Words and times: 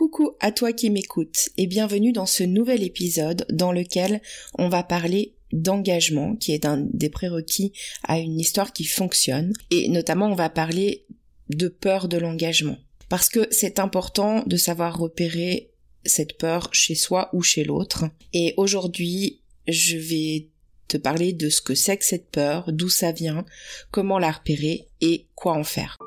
Coucou 0.00 0.30
à 0.40 0.50
toi 0.50 0.72
qui 0.72 0.88
m'écoutes 0.88 1.50
et 1.58 1.66
bienvenue 1.66 2.12
dans 2.12 2.24
ce 2.24 2.42
nouvel 2.42 2.82
épisode 2.82 3.44
dans 3.52 3.70
lequel 3.70 4.22
on 4.56 4.70
va 4.70 4.82
parler 4.82 5.34
d'engagement 5.52 6.36
qui 6.36 6.52
est 6.52 6.64
un 6.64 6.86
des 6.94 7.10
prérequis 7.10 7.74
à 8.04 8.18
une 8.18 8.40
histoire 8.40 8.72
qui 8.72 8.84
fonctionne. 8.84 9.52
Et 9.70 9.90
notamment 9.90 10.28
on 10.28 10.34
va 10.34 10.48
parler 10.48 11.04
de 11.50 11.68
peur 11.68 12.08
de 12.08 12.16
l'engagement. 12.16 12.78
Parce 13.10 13.28
que 13.28 13.46
c'est 13.50 13.78
important 13.78 14.42
de 14.46 14.56
savoir 14.56 14.98
repérer 14.98 15.70
cette 16.06 16.38
peur 16.38 16.70
chez 16.72 16.94
soi 16.94 17.28
ou 17.34 17.42
chez 17.42 17.62
l'autre. 17.62 18.06
Et 18.32 18.54
aujourd'hui 18.56 19.42
je 19.68 19.98
vais 19.98 20.48
te 20.88 20.96
parler 20.96 21.34
de 21.34 21.50
ce 21.50 21.60
que 21.60 21.74
c'est 21.74 21.98
que 21.98 22.06
cette 22.06 22.30
peur, 22.30 22.72
d'où 22.72 22.88
ça 22.88 23.12
vient, 23.12 23.44
comment 23.90 24.18
la 24.18 24.30
repérer 24.30 24.86
et 25.02 25.26
quoi 25.34 25.52
en 25.52 25.64
faire. 25.64 25.98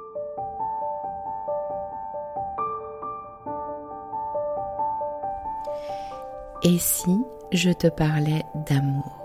Et 6.66 6.78
si 6.78 7.12
je 7.52 7.72
te 7.72 7.88
parlais 7.88 8.42
d'amour? 8.70 9.20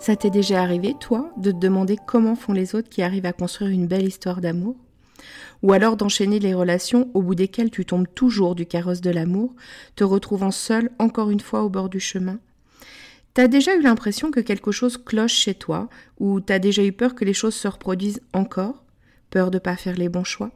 Ça 0.00 0.16
t'est 0.16 0.30
déjà 0.30 0.62
arrivé, 0.62 0.96
toi, 0.98 1.30
de 1.36 1.50
te 1.50 1.58
demander 1.58 1.98
comment 2.06 2.36
font 2.36 2.54
les 2.54 2.74
autres 2.74 2.88
qui 2.88 3.02
arrivent 3.02 3.26
à 3.26 3.34
construire 3.34 3.70
une 3.70 3.86
belle 3.86 4.06
histoire 4.08 4.40
d'amour? 4.40 4.76
Ou 5.62 5.74
alors 5.74 5.98
d'enchaîner 5.98 6.38
les 6.38 6.54
relations 6.54 7.10
au 7.12 7.20
bout 7.20 7.34
desquelles 7.34 7.70
tu 7.70 7.84
tombes 7.84 8.08
toujours 8.14 8.54
du 8.54 8.64
carrosse 8.64 9.02
de 9.02 9.10
l'amour, 9.10 9.54
te 9.94 10.04
retrouvant 10.04 10.50
seul 10.50 10.90
encore 10.98 11.28
une 11.28 11.40
fois 11.40 11.64
au 11.64 11.68
bord 11.68 11.90
du 11.90 12.00
chemin? 12.00 12.38
T'as 13.34 13.46
déjà 13.46 13.76
eu 13.76 13.82
l'impression 13.82 14.30
que 14.30 14.40
quelque 14.40 14.72
chose 14.72 14.96
cloche 14.96 15.34
chez 15.34 15.54
toi, 15.54 15.90
ou 16.18 16.40
t'as 16.40 16.58
déjà 16.58 16.82
eu 16.82 16.92
peur 16.92 17.14
que 17.14 17.26
les 17.26 17.34
choses 17.34 17.54
se 17.54 17.68
reproduisent 17.68 18.22
encore? 18.32 18.84
Peur 19.28 19.50
de 19.50 19.58
pas 19.58 19.76
faire 19.76 19.96
les 19.96 20.08
bons 20.08 20.24
choix? 20.24 20.50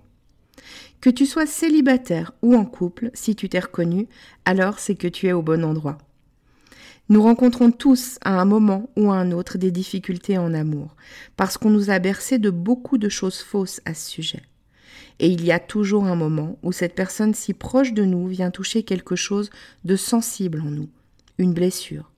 Que 1.00 1.10
tu 1.10 1.26
sois 1.26 1.46
célibataire 1.46 2.32
ou 2.42 2.54
en 2.54 2.64
couple, 2.64 3.10
si 3.14 3.36
tu 3.36 3.48
t'es 3.48 3.60
reconnu, 3.60 4.08
alors 4.44 4.78
c'est 4.78 4.94
que 4.94 5.08
tu 5.08 5.26
es 5.26 5.32
au 5.32 5.42
bon 5.42 5.64
endroit. 5.64 5.98
Nous 7.08 7.22
rencontrons 7.22 7.70
tous 7.70 8.18
à 8.22 8.40
un 8.40 8.44
moment 8.44 8.90
ou 8.96 9.12
à 9.12 9.16
un 9.16 9.30
autre 9.30 9.58
des 9.58 9.70
difficultés 9.70 10.38
en 10.38 10.52
amour, 10.52 10.96
parce 11.36 11.56
qu'on 11.56 11.70
nous 11.70 11.90
a 11.90 12.00
bercé 12.00 12.38
de 12.38 12.50
beaucoup 12.50 12.98
de 12.98 13.08
choses 13.08 13.38
fausses 13.38 13.80
à 13.84 13.94
ce 13.94 14.10
sujet. 14.10 14.42
Et 15.20 15.28
il 15.28 15.44
y 15.44 15.52
a 15.52 15.60
toujours 15.60 16.04
un 16.04 16.16
moment 16.16 16.58
où 16.62 16.72
cette 16.72 16.94
personne 16.94 17.32
si 17.32 17.54
proche 17.54 17.92
de 17.92 18.04
nous 18.04 18.26
vient 18.26 18.50
toucher 18.50 18.82
quelque 18.82 19.16
chose 19.16 19.50
de 19.84 19.94
sensible 19.94 20.60
en 20.60 20.70
nous, 20.70 20.88
une 21.38 21.54
blessure, 21.54 22.10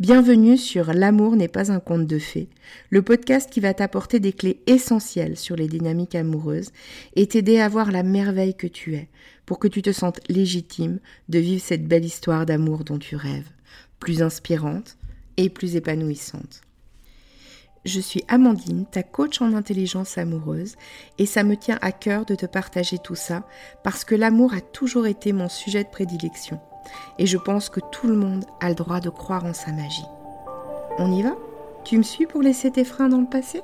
Bienvenue 0.00 0.58
sur 0.58 0.92
L'amour 0.92 1.36
n'est 1.36 1.46
pas 1.46 1.70
un 1.70 1.78
conte 1.78 2.08
de 2.08 2.18
fées, 2.18 2.48
le 2.90 3.02
podcast 3.02 3.48
qui 3.48 3.60
va 3.60 3.74
t'apporter 3.74 4.18
des 4.18 4.32
clés 4.32 4.60
essentielles 4.66 5.36
sur 5.36 5.54
les 5.54 5.68
dynamiques 5.68 6.16
amoureuses 6.16 6.72
et 7.14 7.28
t'aider 7.28 7.60
à 7.60 7.68
voir 7.68 7.92
la 7.92 8.02
merveille 8.02 8.56
que 8.56 8.66
tu 8.66 8.96
es, 8.96 9.08
pour 9.46 9.60
que 9.60 9.68
tu 9.68 9.82
te 9.82 9.92
sentes 9.92 10.18
légitime 10.28 10.98
de 11.28 11.38
vivre 11.38 11.62
cette 11.62 11.86
belle 11.86 12.04
histoire 12.04 12.44
d'amour 12.44 12.82
dont 12.82 12.98
tu 12.98 13.14
rêves, 13.14 13.48
plus 14.00 14.20
inspirante 14.20 14.98
et 15.36 15.48
plus 15.48 15.76
épanouissante. 15.76 16.62
Je 17.84 18.00
suis 18.00 18.24
Amandine, 18.26 18.86
ta 18.90 19.04
coach 19.04 19.40
en 19.40 19.54
intelligence 19.54 20.18
amoureuse, 20.18 20.74
et 21.18 21.26
ça 21.26 21.44
me 21.44 21.56
tient 21.56 21.78
à 21.82 21.92
cœur 21.92 22.24
de 22.24 22.34
te 22.34 22.46
partager 22.46 22.98
tout 22.98 23.14
ça 23.14 23.46
parce 23.84 24.04
que 24.04 24.16
l'amour 24.16 24.54
a 24.54 24.60
toujours 24.60 25.06
été 25.06 25.32
mon 25.32 25.48
sujet 25.48 25.84
de 25.84 25.88
prédilection 25.88 26.58
et 27.18 27.26
je 27.26 27.38
pense 27.38 27.68
que 27.68 27.80
tout 27.80 28.06
le 28.06 28.16
monde 28.16 28.44
a 28.60 28.68
le 28.68 28.74
droit 28.74 29.00
de 29.00 29.10
croire 29.10 29.44
en 29.44 29.54
sa 29.54 29.72
magie. 29.72 30.06
On 30.98 31.12
y 31.12 31.22
va? 31.22 31.34
Tu 31.84 31.98
me 31.98 32.02
suis 32.02 32.26
pour 32.26 32.42
laisser 32.42 32.70
tes 32.70 32.84
freins 32.84 33.08
dans 33.08 33.20
le 33.20 33.26
passé? 33.26 33.62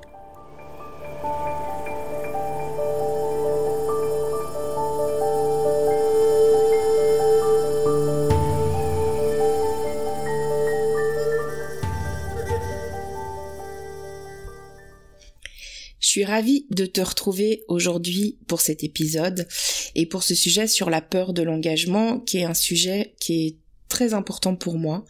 Ravie 16.40 16.64
de 16.70 16.86
te 16.86 17.02
retrouver 17.02 17.64
aujourd'hui 17.68 18.38
pour 18.46 18.62
cet 18.62 18.82
épisode 18.82 19.46
et 19.94 20.06
pour 20.06 20.22
ce 20.22 20.34
sujet 20.34 20.66
sur 20.66 20.88
la 20.88 21.02
peur 21.02 21.34
de 21.34 21.42
l'engagement 21.42 22.18
qui 22.18 22.38
est 22.38 22.44
un 22.44 22.54
sujet 22.54 23.14
qui 23.20 23.46
est 23.46 23.56
très 23.90 24.14
important 24.14 24.56
pour 24.56 24.78
moi 24.78 25.04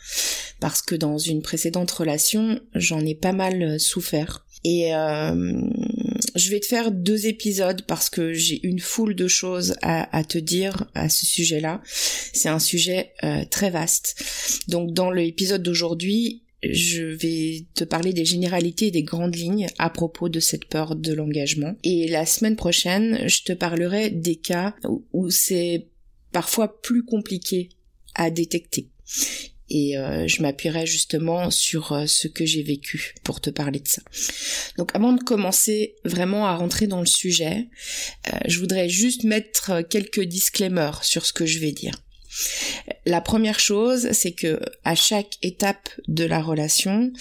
parce 0.59 0.83
que 0.83 0.97
dans 0.97 1.19
une 1.19 1.41
précédente 1.41 1.93
relation 1.93 2.59
j'en 2.75 2.99
ai 3.07 3.15
pas 3.15 3.31
mal 3.31 3.63
euh, 3.63 3.79
souffert 3.79 4.45
et 4.65 4.93
euh, 4.93 5.61
je 6.35 6.51
vais 6.51 6.59
te 6.59 6.67
faire 6.67 6.91
deux 6.91 7.29
épisodes 7.29 7.83
parce 7.87 8.11
que 8.11 8.33
j'ai 8.33 8.67
une 8.67 8.81
foule 8.81 9.15
de 9.15 9.29
choses 9.29 9.77
à, 9.83 10.25
te 10.25 10.37
dire 10.37 10.85
à 10.95 11.09
ce 11.09 11.25
sujet-là. 11.25 11.81
C'est 11.85 12.51
un 12.51 12.59
sujet 12.59 13.13
euh, 13.25 13.45
très 13.51 13.71
vaste. 13.71 14.23
Donc 14.69 14.93
dans 14.93 15.11
l'épisode 15.11 15.63
d'aujourd'hui, 15.63 16.43
je 16.63 17.03
vais 17.03 17.67
te 17.75 17.85
parler 17.85 18.13
des 18.13 18.25
généralités 18.25 18.89
et 18.89 18.91
des 18.91 19.03
grandes 19.03 19.35
lignes 19.35 19.69
à 19.79 19.91
propos 19.91 20.29
de 20.29 20.41
cette 20.41 20.67
peur 20.67 20.97
de 20.97 21.13
l'engagement. 21.13 21.77
Et 21.85 22.09
la 22.09 22.27
semaine 22.27 22.57
prochaine, 22.57 23.29
je 23.29 23.43
te 23.43 23.53
parlerai 23.53 24.11
des 24.11 24.37
cas 24.37 24.75
où 25.13 25.31
c'est 25.31 25.89
parfois 26.33 26.81
plus 26.81 27.05
compliqué 27.05 27.71
à 28.15 28.31
détecter. 28.31 28.89
Et 29.71 29.97
euh, 29.97 30.27
je 30.27 30.43
m'appuierai 30.43 30.85
justement 30.85 31.51
sur 31.51 31.93
euh, 31.93 32.07
ce 32.07 32.27
que 32.27 32.45
j'ai 32.45 32.63
vécu 32.63 33.15
pour 33.23 33.41
te 33.41 33.51
parler 33.51 33.79
de 33.79 33.87
ça. 33.87 34.03
Donc 34.77 34.91
avant 34.95 35.13
de 35.13 35.23
commencer 35.23 35.95
vraiment 36.05 36.47
à 36.47 36.57
rentrer 36.57 36.89
dans 36.89 36.99
le 36.99 37.07
sujet, 37.07 37.69
euh, 38.27 38.39
je 38.49 38.59
voudrais 38.59 38.89
juste 38.89 39.23
mettre 39.23 39.83
quelques 39.83 40.23
disclaimers 40.23 41.05
sur 41.05 41.25
ce 41.25 41.33
que 41.33 41.47
je 41.47 41.61
vais 41.61 41.71
dire. 41.71 41.95
La 43.07 43.21
première 43.21 43.59
chose, 43.59 44.09
c'est 44.13 44.33
que 44.33 44.61
à 44.85 44.95
chaque 44.95 45.39
étape 45.43 45.89
de 46.09 46.25
la 46.25 46.41
relation, 46.41 47.13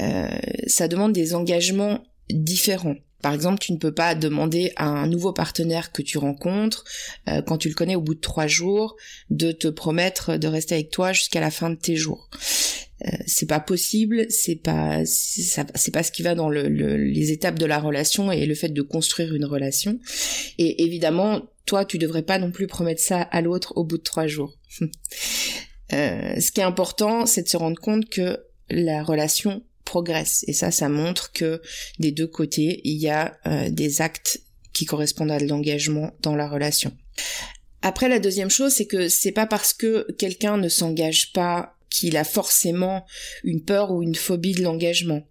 euh, 0.00 0.28
ça 0.66 0.88
demande 0.88 1.12
des 1.12 1.34
engagements 1.34 2.04
différents. 2.30 2.96
Par 3.22 3.34
exemple, 3.34 3.58
tu 3.58 3.72
ne 3.72 3.78
peux 3.78 3.92
pas 3.92 4.14
demander 4.14 4.72
à 4.76 4.86
un 4.86 5.08
nouveau 5.08 5.32
partenaire 5.32 5.90
que 5.90 6.02
tu 6.02 6.18
rencontres, 6.18 6.84
euh, 7.28 7.42
quand 7.42 7.58
tu 7.58 7.68
le 7.68 7.74
connais 7.74 7.96
au 7.96 8.00
bout 8.00 8.14
de 8.14 8.20
trois 8.20 8.46
jours, 8.46 8.96
de 9.30 9.50
te 9.50 9.66
promettre 9.66 10.36
de 10.36 10.46
rester 10.46 10.76
avec 10.76 10.90
toi 10.90 11.12
jusqu'à 11.12 11.40
la 11.40 11.50
fin 11.50 11.70
de 11.70 11.74
tes 11.74 11.96
jours. 11.96 12.30
Euh, 13.06 13.10
c'est 13.26 13.46
pas 13.46 13.60
possible, 13.60 14.26
c'est 14.28 14.56
pas 14.56 15.02
c'est 15.04 15.90
pas 15.92 16.02
ce 16.02 16.10
qui 16.10 16.22
va 16.22 16.34
dans 16.34 16.48
les 16.48 17.32
étapes 17.32 17.58
de 17.58 17.66
la 17.66 17.78
relation 17.78 18.32
et 18.32 18.44
le 18.44 18.54
fait 18.54 18.70
de 18.70 18.82
construire 18.82 19.34
une 19.34 19.44
relation. 19.44 19.98
Et 20.58 20.82
évidemment, 20.84 21.42
toi, 21.68 21.84
tu 21.84 21.98
devrais 21.98 22.22
pas 22.22 22.38
non 22.38 22.50
plus 22.50 22.66
promettre 22.66 23.00
ça 23.00 23.20
à 23.20 23.40
l'autre 23.40 23.74
au 23.76 23.84
bout 23.84 23.98
de 23.98 24.02
trois 24.02 24.26
jours. 24.26 24.54
Euh, 25.94 26.38
ce 26.38 26.52
qui 26.52 26.60
est 26.60 26.64
important, 26.64 27.24
c'est 27.24 27.44
de 27.44 27.48
se 27.48 27.56
rendre 27.56 27.80
compte 27.80 28.10
que 28.10 28.44
la 28.68 29.02
relation 29.02 29.62
progresse. 29.86 30.44
Et 30.46 30.52
ça, 30.52 30.70
ça 30.70 30.90
montre 30.90 31.32
que 31.32 31.62
des 31.98 32.12
deux 32.12 32.26
côtés, 32.26 32.82
il 32.84 32.98
y 32.98 33.08
a 33.08 33.38
euh, 33.46 33.70
des 33.70 34.02
actes 34.02 34.42
qui 34.74 34.84
correspondent 34.84 35.30
à 35.30 35.38
de 35.38 35.46
l'engagement 35.46 36.12
dans 36.20 36.36
la 36.36 36.46
relation. 36.46 36.94
Après, 37.80 38.10
la 38.10 38.18
deuxième 38.18 38.50
chose, 38.50 38.74
c'est 38.74 38.84
que 38.84 39.08
c'est 39.08 39.32
pas 39.32 39.46
parce 39.46 39.72
que 39.72 40.06
quelqu'un 40.18 40.58
ne 40.58 40.68
s'engage 40.68 41.32
pas 41.32 41.78
qu'il 41.88 42.18
a 42.18 42.24
forcément 42.24 43.06
une 43.42 43.64
peur 43.64 43.90
ou 43.90 44.02
une 44.02 44.14
phobie 44.14 44.52
de 44.52 44.62
l'engagement. 44.62 45.26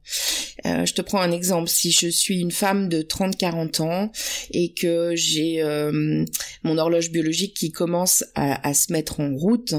Euh, 0.65 0.85
je 0.85 0.93
te 0.93 1.01
prends 1.01 1.21
un 1.21 1.31
exemple. 1.31 1.69
Si 1.69 1.91
je 1.91 2.07
suis 2.07 2.39
une 2.39 2.51
femme 2.51 2.89
de 2.89 3.01
30-40 3.01 3.81
ans 3.81 4.11
et 4.51 4.73
que 4.73 5.15
j'ai 5.15 5.61
euh, 5.61 6.25
mon 6.63 6.77
horloge 6.77 7.11
biologique 7.11 7.53
qui 7.55 7.71
commence 7.71 8.23
à, 8.35 8.67
à, 8.67 8.73
se 8.73 8.91
mettre 8.91 9.19
en 9.19 9.35
route 9.35 9.75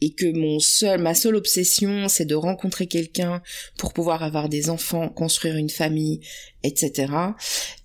et 0.00 0.12
que 0.12 0.32
mon 0.32 0.60
seul, 0.60 1.00
ma 1.00 1.14
seule 1.14 1.36
obsession, 1.36 2.08
c'est 2.08 2.24
de 2.24 2.34
rencontrer 2.34 2.86
quelqu'un 2.86 3.42
pour 3.76 3.92
pouvoir 3.92 4.22
avoir 4.22 4.48
des 4.48 4.70
enfants, 4.70 5.08
construire 5.08 5.56
une 5.56 5.68
famille, 5.68 6.20
etc. 6.62 7.12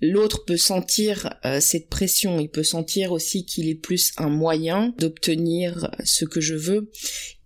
L'autre 0.02 0.46
peut 0.46 0.58
sentir 0.58 1.38
euh, 1.46 1.60
cette 1.60 1.90
pression, 1.90 2.40
il 2.40 2.50
peut 2.50 2.64
sentir 2.64 3.12
aussi 3.12 3.46
qu'il 3.46 3.68
est 3.68 3.76
plus 3.76 4.14
un 4.18 4.30
moyen 4.30 4.94
d'obtenir 4.98 5.92
ce 6.04 6.26
que 6.26 6.40
je 6.40 6.56
veux 6.56 6.90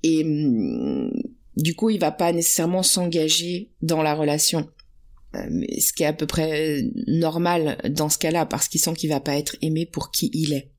et 0.04 0.24
hum, 0.24 1.12
du 1.58 1.76
coup, 1.76 1.90
il 1.90 2.00
va 2.00 2.12
pas 2.12 2.32
nécessairement 2.32 2.84
s'engager 2.84 3.70
dans 3.82 4.02
la 4.02 4.16
relation. 4.16 4.70
Euh, 5.36 5.66
ce 5.80 5.94
qui 5.94 6.04
est 6.04 6.08
à 6.08 6.14
peu 6.14 6.26
près 6.26 6.84
normal 7.06 7.78
dans 7.88 8.10
ce 8.10 8.18
cas-là 8.18 8.48
parce 8.48 8.68
qu'il 8.68 8.82
sent 8.82 8.94
qu'il 8.96 9.10
va 9.10 9.20
pas 9.20 9.38
être 9.38 9.58
aimé 9.62 9.86
pour 9.86 10.10
qui 10.10 10.32
il 10.34 10.54
est. 10.54 10.72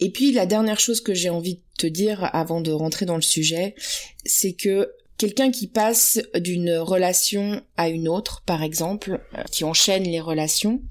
Et 0.00 0.10
puis 0.10 0.32
la 0.32 0.44
dernière 0.44 0.80
chose 0.80 1.00
que 1.00 1.14
j'ai 1.14 1.30
envie 1.30 1.54
de 1.56 1.62
te 1.78 1.86
dire 1.86 2.28
avant 2.32 2.60
de 2.60 2.72
rentrer 2.72 3.06
dans 3.06 3.14
le 3.14 3.22
sujet, 3.22 3.76
c'est 4.24 4.54
que 4.54 4.90
quelqu'un 5.18 5.52
qui 5.52 5.68
passe 5.68 6.18
d'une 6.34 6.76
relation 6.76 7.62
à 7.76 7.88
une 7.88 8.08
autre, 8.08 8.42
par 8.44 8.62
exemple, 8.64 9.20
euh, 9.34 9.42
qui 9.52 9.62
enchaîne 9.62 10.04
les 10.04 10.20
relations, 10.20 10.82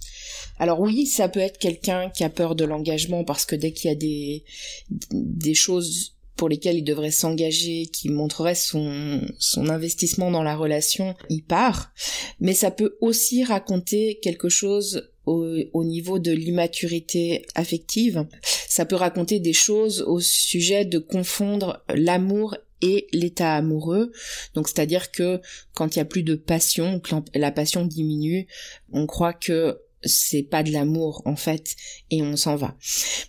alors 0.58 0.80
oui, 0.80 1.06
ça 1.06 1.28
peut 1.28 1.42
être 1.42 1.58
quelqu'un 1.58 2.10
qui 2.10 2.24
a 2.24 2.30
peur 2.30 2.56
de 2.56 2.64
l'engagement 2.64 3.26
parce 3.26 3.46
que 3.46 3.56
dès 3.56 3.74
qu'il 3.74 3.90
y 3.90 3.92
a 3.92 3.96
des, 3.96 4.46
des 5.12 5.54
choses 5.54 6.15
pour 6.36 6.50
lesquels 6.50 6.78
il 6.78 6.84
devrait 6.84 7.12
s'engager, 7.12 7.86
qui 7.88 8.10
montrerait 8.10 8.56
son, 8.56 9.22
son 9.40 9.70
investissement 9.70 10.32
dans 10.32 10.44
la 10.44 10.56
relation, 10.56 11.16
il 11.30 11.44
part. 11.44 11.92
Mais 12.40 12.54
ça 12.54 12.72
peut 12.72 12.98
aussi 13.02 13.44
raconter 13.44 14.20
quelque 14.22 14.50
chose 14.50 15.10
au, 15.26 15.84
niveau 15.84 16.20
de 16.20 16.32
l'immaturité 16.32 17.46
affective. 17.56 18.26
Ça 18.68 18.86
peut 18.86 18.96
raconter 18.96 19.40
des 19.40 19.54
choses 19.54 20.02
au 20.02 20.20
sujet 20.20 20.86
de 20.86 21.00
confondre 21.00 21.84
l'amour 21.90 22.56
et 22.82 23.08
l'état 23.12 23.56
amoureux. 23.56 24.12
Donc 24.54 24.68
c'est-à-dire 24.68 25.12
que 25.12 25.42
quand 25.74 25.96
il 25.96 26.00
y 26.00 26.02
a 26.02 26.06
plus 26.06 26.24
de 26.24 26.36
passion, 26.36 27.02
la 27.34 27.52
passion 27.52 27.86
diminue, 27.86 28.48
on 28.92 29.08
croit 29.08 29.34
que 29.34 29.80
c'est 30.06 30.44
pas 30.44 30.64
de 30.64 30.72
l'amour 30.72 31.22
en 31.26 31.36
fait 31.36 31.76
et 32.12 32.22
on 32.22 32.36
s'en 32.36 32.56
va. 32.56 32.76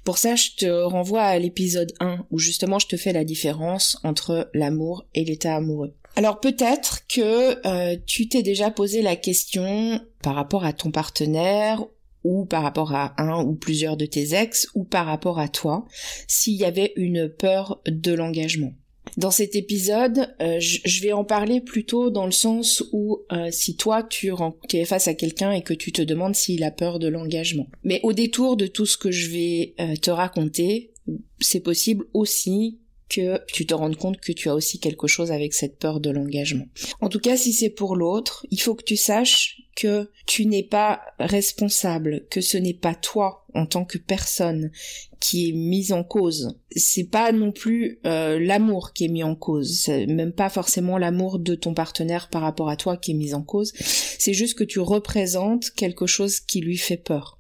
Pour 0.05 0.19
ça, 0.19 0.37
je 0.37 0.51
te 0.57 0.67
renvoie 0.67 1.23
à 1.23 1.39
l'épisode 1.39 1.93
1 2.01 2.27
où 2.31 2.39
justement 2.39 2.79
je 2.79 2.87
te 2.87 2.97
fais 2.97 3.13
la 3.13 3.25
différence 3.25 3.99
entre 4.05 4.51
l'amour 4.55 5.07
et 5.15 5.25
l'état 5.25 5.57
amoureux. 5.57 5.95
Alors 6.17 6.41
peut-être 6.41 7.07
que 7.09 7.67
euh, 7.67 7.97
tu 8.07 8.29
t'es 8.29 8.43
déjà 8.43 8.71
posé 8.71 9.03
la 9.03 9.17
question 9.17 10.01
par 10.23 10.35
rapport 10.35 10.65
à 10.65 10.73
ton 10.73 10.91
partenaire 10.91 11.85
ou 12.25 12.45
par 12.47 12.63
rapport 12.63 12.95
à 12.95 13.15
un 13.19 13.45
ou 13.45 13.55
plusieurs 13.55 13.97
de 13.97 14.07
tes 14.07 14.35
ex 14.35 14.69
ou 14.75 14.85
par 14.85 15.07
rapport 15.07 15.39
à 15.39 15.49
toi 15.49 15.85
s'il 16.27 16.55
y 16.55 16.65
avait 16.65 16.93
une 16.97 17.29
peur 17.29 17.81
de 17.87 18.13
l'engagement. 18.13 18.73
Dans 19.17 19.31
cet 19.31 19.57
épisode, 19.57 20.35
euh, 20.43 20.59
je 20.61 21.03
vais 21.03 21.13
en 21.13 21.25
parler 21.25 21.61
plutôt 21.61 22.11
dans 22.11 22.27
le 22.27 22.33
sens 22.33 22.85
où 22.93 23.21
euh, 23.33 23.49
si 23.51 23.77
toi 23.77 24.03
tu, 24.03 24.31
es 24.73 24.85
face 24.85 25.09
à 25.09 25.15
quelqu'un 25.15 25.53
et 25.53 25.63
que 25.63 25.75
tu 25.75 25.91
te 25.93 26.03
demandes 26.03 26.35
s'il 26.35 26.65
a 26.65 26.71
peur 26.71 26.99
de 26.99 27.09
l'engagement. 27.09 27.67
Mais 27.83 28.01
au 28.03 28.13
détour 28.13 28.57
de 28.57 28.67
tout 28.67 28.87
ce 28.87 28.99
que 28.99 29.11
je 29.11 29.31
vais 29.31 29.75
euh, 29.81 29.97
te 29.97 30.11
raconter, 30.11 30.93
c'est 31.41 31.61
possible 31.61 32.05
aussi 32.13 32.79
que 33.09 33.41
tu 33.47 33.67
te 33.67 33.75
rendes 33.75 33.97
compte 33.97 34.21
que 34.21 34.33
tu 34.33 34.49
as 34.49 34.55
aussi 34.55 34.81
quelque 34.81 35.07
chose 35.07 35.31
avec 35.31 35.55
cette 35.55 35.79
peur 35.79 36.01
de 36.01 36.11
l'engagement. 36.11 36.67
En 37.01 37.09
tout 37.09 37.21
cas, 37.21 37.37
si 37.37 37.53
c'est 37.53 37.71
pour 37.71 37.97
l'autre, 37.97 38.45
il 38.51 38.61
faut 38.61 38.75
que 38.75 38.85
tu 38.85 38.97
saches 38.97 39.63
que 39.77 40.11
tu 40.27 40.47
n'es 40.47 40.65
pas 40.65 41.03
responsable, 41.21 42.25
que 42.31 42.41
ce 42.41 42.57
n'est 42.57 42.75
pas 42.75 42.95
toi 42.95 43.47
en 43.55 43.67
tant 43.67 43.85
que 43.85 43.99
personne 43.99 44.73
qui 45.21 45.49
est 45.49 45.53
mise 45.53 45.93
en 45.93 46.03
cause. 46.03 46.59
C'est 46.75 47.09
pas 47.11 47.31
non 47.31 47.53
plus 47.53 48.01
euh, 48.07 48.41
l'amour 48.41 48.93
qui 48.93 49.05
est 49.05 49.09
mis 49.09 49.23
en 49.23 49.37
cause, 49.37 49.79
c'est 49.79 50.07
même 50.07 50.33
pas 50.33 50.49
forcément 50.49 50.99
l'amour 50.99 51.39
de 51.39 51.55
ton 51.55 51.75
partenaire 51.75 52.29
par 52.29 52.43
rapport 52.43 52.71
à 52.71 52.77
toi 52.77 52.97
qui 52.97 53.13
est 53.13 53.15
mis 53.15 53.35
en 53.35 53.43
cause. 53.43 53.73
C'est 53.77 54.35
juste 54.35 54.59
que 54.59 54.65
tu 54.65 54.81
représentes 54.81 55.71
quelque 55.71 56.07
chose 56.07 56.41
qui 56.41 56.61
lui 56.61 56.79
fait 56.79 56.97
peur. 56.97 57.39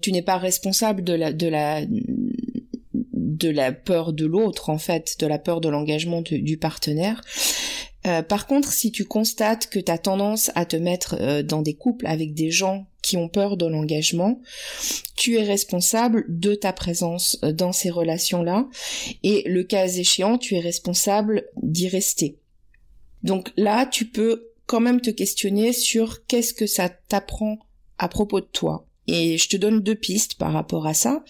Tu 0.00 0.12
n'es 0.12 0.22
pas 0.22 0.38
responsable 0.38 1.02
de 1.02 1.14
la 1.14 1.32
de 1.32 1.48
la 1.48 1.82
de 3.38 3.48
la 3.48 3.72
peur 3.72 4.12
de 4.12 4.26
l'autre 4.26 4.70
en 4.70 4.78
fait, 4.78 5.16
de 5.18 5.26
la 5.26 5.38
peur 5.38 5.60
de 5.60 5.68
l'engagement 5.68 6.22
du 6.22 6.56
partenaire. 6.56 7.22
Euh, 8.06 8.22
par 8.22 8.46
contre, 8.46 8.72
si 8.72 8.92
tu 8.92 9.04
constates 9.04 9.68
que 9.68 9.78
tu 9.78 9.90
as 9.90 9.98
tendance 9.98 10.50
à 10.54 10.64
te 10.64 10.76
mettre 10.76 11.16
euh, 11.20 11.42
dans 11.42 11.62
des 11.62 11.74
couples 11.74 12.06
avec 12.06 12.32
des 12.32 12.50
gens 12.50 12.86
qui 13.02 13.16
ont 13.16 13.28
peur 13.28 13.56
de 13.56 13.66
l'engagement, 13.66 14.40
tu 15.16 15.36
es 15.36 15.42
responsable 15.42 16.24
de 16.28 16.54
ta 16.54 16.72
présence 16.72 17.38
euh, 17.42 17.52
dans 17.52 17.72
ces 17.72 17.90
relations-là 17.90 18.68
et 19.24 19.42
le 19.46 19.64
cas 19.64 19.88
échéant, 19.88 20.38
tu 20.38 20.54
es 20.54 20.60
responsable 20.60 21.48
d'y 21.62 21.88
rester. 21.88 22.38
Donc 23.24 23.52
là, 23.56 23.84
tu 23.84 24.06
peux 24.06 24.52
quand 24.66 24.80
même 24.80 25.00
te 25.00 25.10
questionner 25.10 25.72
sur 25.72 26.24
qu'est-ce 26.26 26.54
que 26.54 26.66
ça 26.66 26.88
t'apprend 26.88 27.58
à 27.98 28.08
propos 28.08 28.40
de 28.40 28.46
toi. 28.46 28.87
Et 29.08 29.38
je 29.38 29.48
te 29.48 29.56
donne 29.56 29.80
deux 29.80 29.94
pistes 29.94 30.34
par 30.34 30.52
rapport 30.52 30.86
à 30.86 30.94
ça. 30.94 31.24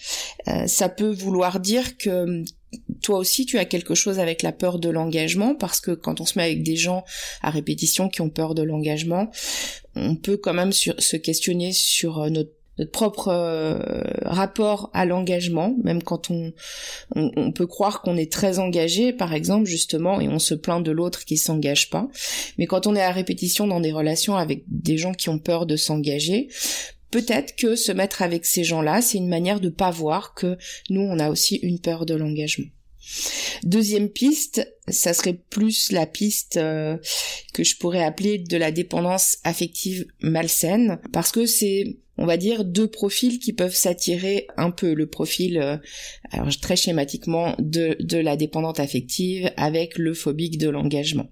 ça 0.67 0.89
peut 0.89 1.11
vouloir 1.11 1.59
dire 1.59 1.97
que 1.97 2.43
toi 3.01 3.17
aussi 3.17 3.45
tu 3.45 3.57
as 3.57 3.65
quelque 3.65 3.95
chose 3.95 4.19
avec 4.19 4.43
la 4.43 4.51
peur 4.51 4.79
de 4.79 4.89
l'engagement 4.89 5.55
parce 5.55 5.79
que 5.79 5.91
quand 5.91 6.21
on 6.21 6.25
se 6.25 6.37
met 6.37 6.43
avec 6.43 6.61
des 6.61 6.75
gens 6.75 7.03
à 7.41 7.49
répétition 7.49 8.09
qui 8.09 8.21
ont 8.21 8.29
peur 8.29 8.53
de 8.53 8.61
l'engagement, 8.61 9.31
on 9.95 10.15
peut 10.15 10.37
quand 10.37 10.53
même 10.53 10.71
se 10.71 11.15
questionner 11.15 11.71
sur 11.71 12.19
euh, 12.19 12.29
notre 12.29 12.51
propre 12.85 13.27
euh, 13.27 13.79
rapport 14.23 14.89
à 14.93 15.05
l'engagement, 15.05 15.75
même 15.83 16.01
quand 16.01 16.29
on, 16.29 16.53
on, 17.15 17.51
peut 17.51 17.67
croire 17.67 18.01
qu'on 18.01 18.15
est 18.15 18.31
très 18.31 18.59
engagé, 18.59 19.11
par 19.11 19.33
exemple, 19.33 19.65
justement, 19.65 20.21
et 20.21 20.29
on 20.29 20.39
se 20.39 20.53
plaint 20.53 20.81
de 20.81 20.91
l'autre 20.91 21.25
qui 21.25 21.37
s'engage 21.37 21.89
pas. 21.89 22.07
Mais 22.57 22.67
quand 22.67 22.87
on 22.87 22.95
est 22.95 23.01
à 23.01 23.11
répétition 23.11 23.67
dans 23.67 23.81
des 23.81 23.91
relations 23.91 24.37
avec 24.37 24.63
des 24.67 24.97
gens 24.97 25.13
qui 25.13 25.29
ont 25.29 25.39
peur 25.39 25.65
de 25.65 25.75
s'engager, 25.75 26.47
peut-être 27.11 27.55
que 27.55 27.75
se 27.75 27.91
mettre 27.91 28.21
avec 28.21 28.45
ces 28.45 28.63
gens-là, 28.63 29.01
c'est 29.01 29.17
une 29.17 29.29
manière 29.29 29.59
de 29.59 29.69
pas 29.69 29.91
voir 29.91 30.33
que 30.33 30.57
nous, 30.89 31.01
on 31.01 31.19
a 31.19 31.29
aussi 31.29 31.55
une 31.57 31.79
peur 31.79 32.05
de 32.05 32.15
l'engagement. 32.15 32.67
Deuxième 33.63 34.09
piste, 34.09 34.67
ça 34.87 35.13
serait 35.13 35.39
plus 35.49 35.91
la 35.91 36.05
piste 36.05 36.57
euh, 36.57 36.97
que 37.53 37.63
je 37.63 37.77
pourrais 37.77 38.03
appeler 38.03 38.37
de 38.37 38.57
la 38.57 38.71
dépendance 38.71 39.37
affective 39.43 40.05
malsaine, 40.21 40.99
parce 41.11 41.31
que 41.31 41.45
c'est, 41.45 41.97
on 42.17 42.25
va 42.25 42.37
dire, 42.37 42.65
deux 42.65 42.87
profils 42.87 43.39
qui 43.39 43.53
peuvent 43.53 43.75
s'attirer 43.75 44.47
un 44.57 44.71
peu. 44.71 44.93
Le 44.93 45.07
profil, 45.07 45.57
euh, 45.57 45.77
alors 46.31 46.55
très 46.59 46.75
schématiquement, 46.75 47.55
de, 47.59 47.97
de 47.99 48.17
la 48.17 48.35
dépendante 48.35 48.79
affective 48.79 49.51
avec 49.57 49.97
le 49.97 50.13
phobique 50.13 50.57
de 50.57 50.69
l'engagement. 50.69 51.29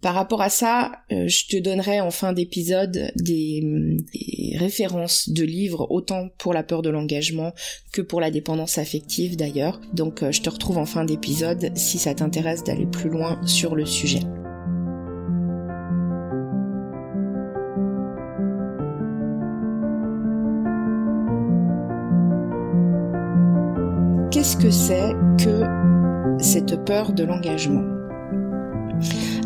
Par 0.00 0.14
rapport 0.14 0.42
à 0.42 0.48
ça, 0.48 0.92
euh, 1.10 1.26
je 1.26 1.48
te 1.48 1.56
donnerai 1.56 2.00
en 2.00 2.12
fin 2.12 2.32
d'épisode 2.32 3.10
des, 3.16 3.96
références 4.56 5.28
de 5.28 5.44
livres, 5.44 5.86
autant 5.90 6.28
pour 6.38 6.52
la 6.52 6.62
peur 6.62 6.82
de 6.82 6.90
l'engagement 6.90 7.52
que 7.92 8.02
pour 8.02 8.20
la 8.20 8.30
dépendance 8.30 8.78
affective 8.78 9.36
d'ailleurs. 9.36 9.80
Donc 9.92 10.22
euh, 10.22 10.32
je 10.32 10.40
te 10.40 10.50
retrouve 10.50 10.78
en 10.78 10.86
fin 10.86 11.04
d'épisode 11.04 11.70
si 11.76 11.98
ça 11.98 12.14
t'intéresse 12.14 12.64
d'aller 12.64 12.86
plus 12.86 13.10
loin 13.10 13.40
sur 13.44 13.74
le 13.74 13.86
sujet. 13.86 14.20
Qu'est-ce 24.30 24.56
que 24.56 24.70
c'est 24.70 25.12
que 25.38 25.64
cette 26.38 26.84
peur 26.84 27.12
de 27.12 27.24
l'engagement? 27.24 27.98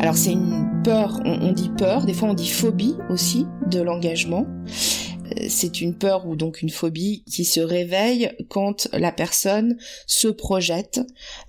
Alors 0.03 0.17
c'est 0.17 0.33
une 0.33 0.81
peur, 0.83 1.21
on, 1.23 1.53
dit 1.53 1.69
peur, 1.77 2.05
des 2.05 2.13
fois 2.13 2.27
on 2.27 2.33
dit 2.33 2.49
phobie 2.49 2.97
aussi 3.09 3.45
de 3.71 3.79
l'engagement. 3.79 4.45
Euh, 4.45 5.45
c'est 5.47 5.79
une 5.79 5.97
peur 5.97 6.27
ou 6.27 6.35
donc 6.35 6.61
une 6.61 6.71
phobie 6.71 7.23
qui 7.23 7.45
se 7.45 7.61
réveille 7.61 8.29
quand 8.49 8.89
la 8.91 9.13
personne 9.13 9.77
se 10.05 10.27
projette 10.27 10.99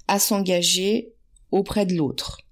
à 0.07 0.21
s'engager 0.21 1.15
auprès 1.51 1.85
de 1.85 1.97
l'autre. 1.97 2.43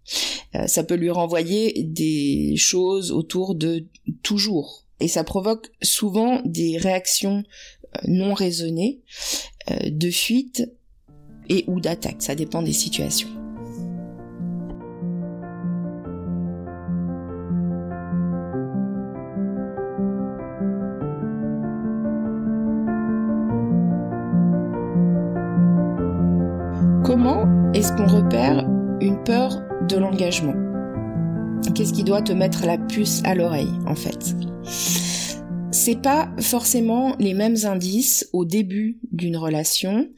Euh, 0.57 0.67
ça 0.67 0.83
peut 0.83 0.97
lui 0.97 1.09
renvoyer 1.09 1.85
des 1.85 2.57
choses 2.57 3.13
autour 3.13 3.55
de 3.55 3.87
toujours. 4.25 4.89
Et 4.99 5.07
ça 5.07 5.23
provoque 5.23 5.71
souvent 5.83 6.43
des 6.45 6.79
réactions 6.79 7.45
euh, 7.95 8.01
non 8.09 8.35
raisonnées, 8.35 9.03
de 9.87 10.11
fuite 10.11 10.69
et 11.49 11.63
ou 11.69 11.79
d'attaque. 11.79 12.23
Ça 12.23 12.35
dépend 12.35 12.61
des 12.61 12.73
situations. 12.73 13.42
Qu'est-ce 31.75 31.93
qui 31.93 32.05
doit 32.05 32.23
te 32.23 32.33
mettre 32.33 32.65
la 32.65 32.79
puce 32.79 33.21
à 33.25 33.35
l'oreille 33.35 33.73
en 33.87 33.95
fait? 33.95 34.35
C'est 35.71 36.01
pas 36.01 36.31
forcément 36.41 37.15
les 37.19 37.35
mêmes 37.35 37.57
indices 37.65 38.29
au 38.33 38.47
début 38.47 38.99
d'une 39.11 39.37
relation, 39.37 40.09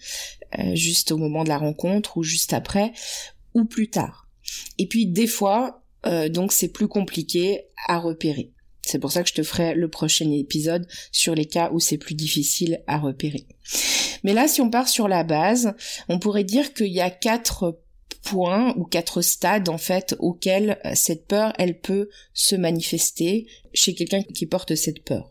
euh, 0.59 0.75
juste 0.77 1.11
au 1.11 1.17
moment 1.17 1.43
de 1.43 1.49
la 1.49 1.59
rencontre 1.59 2.17
ou 2.17 2.23
juste 2.23 2.53
après, 2.53 2.93
ou 3.55 3.65
plus 3.65 3.89
tard. 3.89 4.29
Et 4.79 4.87
puis 4.87 5.07
des 5.07 5.27
fois, 5.27 5.83
euh, 6.07 6.29
donc 6.29 6.53
c'est 6.53 6.69
plus 6.69 6.87
compliqué 6.87 7.63
à 7.89 7.99
repérer. 7.99 8.53
C'est 8.83 9.01
pour 9.01 9.11
ça 9.11 9.25
que 9.25 9.29
je 9.29 9.35
te 9.35 9.43
ferai 9.43 9.75
le 9.75 9.89
prochain 9.89 10.31
épisode 10.31 10.87
sur 11.11 11.35
les 11.35 11.47
cas 11.47 11.71
où 11.73 11.81
c'est 11.81 11.99
plus 11.99 12.15
difficile 12.15 12.83
à 12.87 12.99
repérer. 12.99 13.47
Mais 14.23 14.33
là, 14.33 14.47
si 14.47 14.61
on 14.61 14.71
part 14.71 14.89
sur 14.89 15.09
la 15.09 15.25
base, 15.25 15.75
on 16.09 16.21
pourrait 16.21 16.45
dire 16.45 16.73
qu'il 16.73 16.93
y 16.93 17.01
a 17.01 17.11
quatre 17.11 17.81
points 18.25 18.75
ou 18.77 18.85
quatre 18.85 19.23
stades 19.23 19.69
en 19.69 19.79
fait 19.79 20.17
auxquels 20.19 20.79
euh, 20.85 20.93
cette 20.95 21.27
peur 21.27 21.53
elle 21.59 21.79
peut 21.79 22.09
se 22.33 22.57
manifester 22.57 23.47
chez 23.73 23.95
quelqu'un 23.95 24.23
qui 24.23 24.47
porte 24.47 24.75
cette 24.75 25.05
peur. 25.05 25.31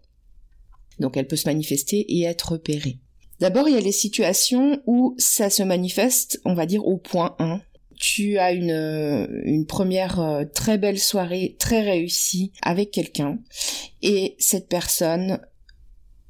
Donc 0.99 1.17
elle 1.17 1.27
peut 1.27 1.35
se 1.35 1.49
manifester 1.49 1.99
et 1.99 2.23
être 2.23 2.53
repérée. 2.53 2.99
D'abord, 3.39 3.67
il 3.67 3.75
y 3.75 3.77
a 3.77 3.81
les 3.81 3.91
situations 3.91 4.81
où 4.85 5.15
ça 5.17 5.49
se 5.49 5.63
manifeste, 5.63 6.39
on 6.45 6.53
va 6.53 6.65
dire 6.65 6.87
au 6.87 6.97
point 6.97 7.35
1, 7.39 7.61
tu 7.99 8.37
as 8.37 8.51
une, 8.51 8.71
euh, 8.71 9.63
première 9.67 10.19
euh, 10.19 10.45
très 10.45 10.77
belle 10.77 10.99
soirée, 10.99 11.55
très 11.59 11.81
réussie 11.81 12.51
avec 12.61 12.91
quelqu'un, 12.91 13.39
et 14.01 14.35
cette 14.39 14.69
personne 14.69 15.39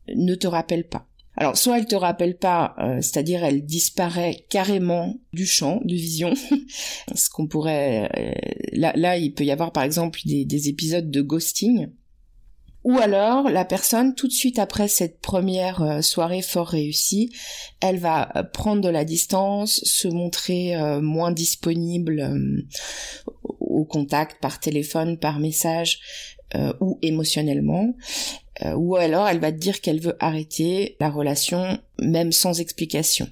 ne 0.08 0.36
te 0.36 0.48
rappelle 0.48 0.88
pas. 0.88 1.08
Alors 1.44 1.58
soit 1.58 1.78
elle 1.78 1.88
te 1.88 1.96
rappelle 1.96 2.38
pas, 2.38 2.74
euh, 2.80 3.02
c'est-à-dire 3.02 3.44
elle 3.44 3.66
disparaît 3.66 4.46
carrément 4.50 5.16
du 5.34 5.46
champ 5.46 5.82
de 5.84 5.94
vision, 5.94 6.34
ce 7.16 7.30
qu'on 7.30 7.48
pourrait 7.48 8.10
là 8.72 8.94
là 8.96 9.18
il 9.18 9.34
peut 9.34 9.44
y 9.44 9.52
avoir 9.52 9.74
par 9.74 9.84
exemple 9.84 10.22
des, 10.26 10.46
des 10.46 10.70
épisodes 10.70 11.12
de 11.12 11.22
ghosting 11.22 11.90
Ou 12.86 12.98
alors, 12.98 13.50
la 13.50 13.66
personne, 13.66 14.14
tout 14.14 14.28
de 14.28 14.34
suite 14.34 14.60
après 14.60 14.88
cette 14.88 15.20
première 15.20 15.82
euh, 15.82 16.02
soirée 16.02 16.42
fort 16.42 16.68
réussie, 16.68 17.32
elle 17.82 17.98
va 17.98 18.30
euh, 18.36 18.44
prendre 18.44 18.82
de 18.82 18.90
la 18.90 19.06
distance, 19.06 19.82
se 19.84 20.08
montrer 20.08 20.76
euh, 20.76 21.02
moins 21.02 21.32
disponible 21.32 22.26
au 23.60 23.86
contact 23.86 24.42
par 24.42 24.60
téléphone, 24.60 25.18
par 25.18 25.40
message 25.40 26.00
ou 26.80 27.00
émotionnellement. 27.02 27.96
Ou 28.76 28.96
alors, 28.96 29.28
elle 29.28 29.40
va 29.40 29.52
dire 29.52 29.82
qu'elle 29.82 30.00
veut 30.00 30.16
arrêter 30.20 30.96
la 31.00 31.10
relation, 31.10 31.80
même 32.00 32.32
sans 32.32 32.60
explication. 32.60 33.28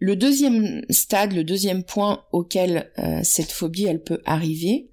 Le 0.00 0.16
deuxième 0.16 0.82
stade, 0.90 1.32
le 1.32 1.44
deuxième 1.44 1.84
point 1.84 2.24
auquel 2.32 2.90
cette 3.22 3.52
phobie 3.52 3.84
elle 3.84 4.02
peut 4.02 4.20
arriver, 4.24 4.90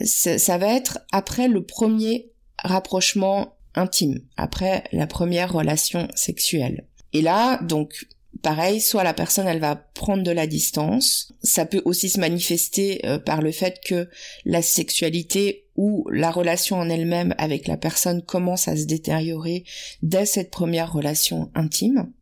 ça 0.00 0.58
va 0.58 0.74
être 0.74 0.98
après 1.12 1.46
le 1.46 1.64
premier 1.64 2.32
rapprochement 2.58 3.56
intime, 3.76 4.20
après 4.36 4.84
la 4.92 5.06
première 5.06 5.52
relation 5.52 6.08
sexuelle. 6.14 6.86
Et 7.12 7.22
là, 7.22 7.62
donc, 7.62 8.06
pareil, 8.42 8.80
soit 8.80 9.04
la 9.04 9.14
personne 9.14 9.46
elle 9.46 9.60
va 9.60 9.76
prendre 9.76 10.22
de 10.22 10.30
la 10.30 10.46
distance, 10.46 11.32
ça 11.42 11.66
peut 11.66 11.82
aussi 11.84 12.08
se 12.08 12.20
manifester 12.20 13.06
euh, 13.06 13.18
par 13.18 13.42
le 13.42 13.52
fait 13.52 13.80
que 13.84 14.08
la 14.44 14.62
sexualité 14.62 15.65
ou 15.76 16.06
la 16.10 16.30
relation 16.30 16.76
en 16.76 16.88
elle-même 16.88 17.34
avec 17.38 17.66
la 17.66 17.76
personne 17.76 18.22
commence 18.22 18.68
à 18.68 18.76
se 18.76 18.84
détériorer 18.84 19.64
dès 20.02 20.26
cette 20.26 20.50
première 20.50 20.92
relation 20.92 21.50
intime 21.54 22.12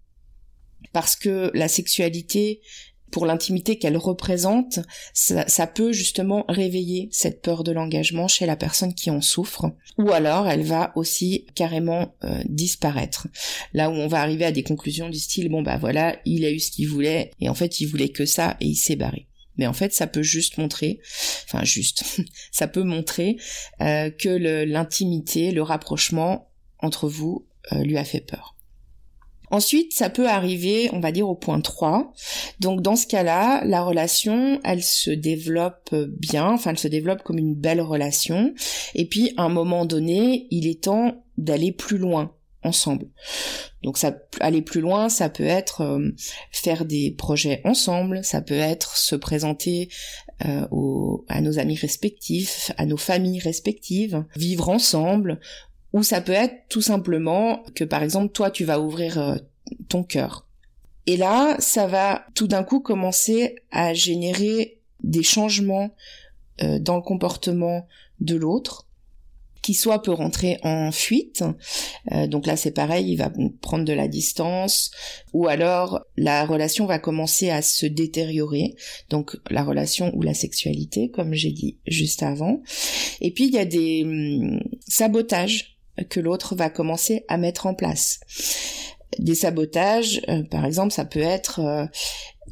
parce 0.92 1.16
que 1.16 1.50
la 1.54 1.68
sexualité 1.68 2.60
pour 3.14 3.26
l'intimité 3.26 3.78
qu'elle 3.78 3.96
représente, 3.96 4.80
ça, 5.12 5.66
peut 5.68 5.92
justement 5.92 6.44
réveiller 6.48 7.08
cette 7.12 7.42
peur 7.42 7.62
de 7.62 7.70
l'engagement 7.70 8.26
chez 8.26 8.44
la 8.44 8.56
personne 8.56 8.92
qui 8.92 9.08
en 9.08 9.20
souffre, 9.20 9.66
ou 9.98 10.10
alors 10.10 10.48
elle 10.48 10.64
va 10.64 10.90
aussi 10.96 11.46
carrément 11.54 12.12
euh, 12.24 12.42
disparaître. 12.46 13.28
Là 13.72 13.88
où 13.88 13.92
on 13.92 14.08
va 14.08 14.20
arriver 14.20 14.46
à 14.46 14.50
des 14.50 14.64
conclusions 14.64 15.08
du 15.08 15.20
style 15.20 15.48
bon 15.48 15.62
bah 15.62 15.76
voilà, 15.76 16.16
il 16.24 16.44
a 16.44 16.50
eu 16.50 16.58
ce 16.58 16.72
qu'il 16.72 16.88
voulait 16.88 17.30
et 17.40 17.48
en 17.48 17.54
fait 17.54 17.80
il 17.80 17.86
voulait 17.86 18.08
que 18.08 18.26
ça 18.26 18.56
et 18.60 18.66
il 18.66 18.74
s'est 18.74 18.96
barré. 18.96 19.28
Mais 19.56 19.66
en 19.66 19.72
fait, 19.72 19.92
ça 19.92 20.06
peut 20.06 20.22
juste 20.22 20.58
montrer, 20.58 21.00
enfin 21.44 21.64
juste, 21.64 22.04
ça 22.52 22.66
peut 22.68 22.82
montrer 22.82 23.36
euh, 23.80 24.10
que 24.10 24.28
l'intimité, 24.64 25.50
le, 25.50 25.62
rapprochement 25.62 26.50
entre 26.78 27.08
vous 27.08 27.46
euh, 27.72 27.82
lui 27.82 27.96
a 27.96 28.04
fait 28.04 28.20
peur. 28.20 28.54
Ensuite, 29.50 29.92
ça 29.92 30.10
peut 30.10 30.28
arriver, 30.28 30.90
on 30.92 31.00
va 31.00 31.12
dire, 31.12 31.28
au 31.28 31.36
point 31.36 31.60
3. 31.60 32.12
Donc 32.60 32.82
dans 32.82 32.96
ce 32.96 33.06
cas-là, 33.06 33.64
la 33.64 33.82
relation, 33.82 34.60
elle 34.64 34.82
se 34.82 35.10
développe 35.10 35.94
bien, 35.94 36.50
enfin 36.50 36.70
elle 36.70 36.78
se 36.78 36.88
développe 36.88 37.22
comme 37.22 37.38
une 37.38 37.54
belle 37.54 37.80
relation. 37.80 38.54
Et 38.94 39.06
puis, 39.06 39.32
à 39.36 39.42
un 39.44 39.48
moment 39.48 39.84
donné, 39.84 40.48
il 40.50 40.66
est 40.66 40.84
temps 40.84 41.22
d'aller 41.38 41.72
plus 41.72 41.98
loin 41.98 42.34
ensemble. 42.64 43.06
Donc 43.82 43.98
ça 43.98 44.14
aller 44.40 44.62
plus 44.62 44.80
loin, 44.80 45.08
ça 45.08 45.28
peut 45.28 45.44
être 45.44 45.82
euh, 45.82 46.10
faire 46.50 46.84
des 46.84 47.10
projets 47.10 47.60
ensemble, 47.64 48.24
ça 48.24 48.40
peut 48.40 48.54
être 48.54 48.96
se 48.96 49.14
présenter 49.14 49.88
euh, 50.44 50.66
à 51.28 51.40
nos 51.40 51.58
amis 51.58 51.76
respectifs, 51.76 52.72
à 52.76 52.86
nos 52.86 52.96
familles 52.96 53.40
respectives, 53.40 54.24
vivre 54.36 54.68
ensemble, 54.68 55.38
ou 55.92 56.02
ça 56.02 56.20
peut 56.20 56.32
être 56.32 56.68
tout 56.68 56.82
simplement 56.82 57.62
que 57.74 57.84
par 57.84 58.02
exemple 58.02 58.32
toi 58.32 58.50
tu 58.50 58.64
vas 58.64 58.80
ouvrir 58.80 59.18
euh, 59.18 59.36
ton 59.88 60.02
cœur. 60.02 60.46
Et 61.06 61.16
là, 61.16 61.56
ça 61.58 61.86
va 61.86 62.24
tout 62.34 62.46
d'un 62.46 62.64
coup 62.64 62.80
commencer 62.80 63.56
à 63.70 63.92
générer 63.92 64.80
des 65.02 65.22
changements 65.22 65.94
euh, 66.62 66.78
dans 66.78 66.96
le 66.96 67.02
comportement 67.02 67.86
de 68.20 68.36
l'autre 68.36 68.86
qui 69.64 69.72
soit 69.72 70.02
peut 70.02 70.12
rentrer 70.12 70.58
en 70.62 70.92
fuite, 70.92 71.42
euh, 72.12 72.26
donc 72.26 72.46
là 72.46 72.54
c'est 72.54 72.70
pareil, 72.70 73.10
il 73.10 73.16
va 73.16 73.32
prendre 73.62 73.86
de 73.86 73.94
la 73.94 74.08
distance, 74.08 74.90
ou 75.32 75.48
alors 75.48 76.04
la 76.18 76.44
relation 76.44 76.84
va 76.84 76.98
commencer 76.98 77.48
à 77.48 77.62
se 77.62 77.86
détériorer, 77.86 78.74
donc 79.08 79.38
la 79.48 79.64
relation 79.64 80.14
ou 80.14 80.20
la 80.20 80.34
sexualité, 80.34 81.08
comme 81.08 81.32
j'ai 81.32 81.50
dit 81.50 81.78
juste 81.86 82.22
avant. 82.22 82.60
Et 83.22 83.30
puis 83.30 83.46
il 83.46 83.54
y 83.54 83.58
a 83.58 83.64
des 83.64 84.02
hum, 84.04 84.60
sabotages 84.86 85.78
que 86.10 86.20
l'autre 86.20 86.54
va 86.54 86.68
commencer 86.68 87.24
à 87.28 87.38
mettre 87.38 87.64
en 87.64 87.72
place. 87.72 88.20
Des 89.18 89.34
sabotages, 89.34 90.20
euh, 90.28 90.42
par 90.42 90.66
exemple, 90.66 90.92
ça 90.92 91.06
peut 91.06 91.20
être 91.20 91.60
euh, 91.60 91.86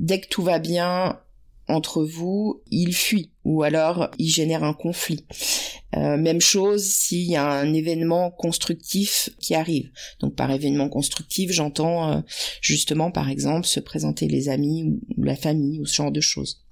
dès 0.00 0.18
que 0.18 0.28
tout 0.28 0.42
va 0.42 0.58
bien 0.58 1.20
entre 1.68 2.04
vous, 2.04 2.62
il 2.70 2.94
fuit 2.94 3.32
ou 3.44 3.62
alors 3.62 4.10
il 4.18 4.28
génère 4.28 4.64
un 4.64 4.74
conflit. 4.74 5.26
Euh, 5.94 6.16
même 6.16 6.40
chose 6.40 6.84
s'il 6.84 7.30
y 7.30 7.36
a 7.36 7.46
un 7.46 7.72
événement 7.72 8.30
constructif 8.30 9.30
qui 9.38 9.54
arrive. 9.54 9.90
Donc 10.20 10.34
par 10.34 10.50
événement 10.50 10.88
constructif, 10.88 11.52
j'entends 11.52 12.22
justement 12.60 13.10
par 13.10 13.28
exemple 13.28 13.66
se 13.66 13.80
présenter 13.80 14.26
les 14.26 14.48
amis 14.48 14.98
ou 15.16 15.22
la 15.22 15.36
famille 15.36 15.80
ou 15.80 15.86
ce 15.86 15.96
genre 15.96 16.12
de 16.12 16.20
choses. 16.20 16.62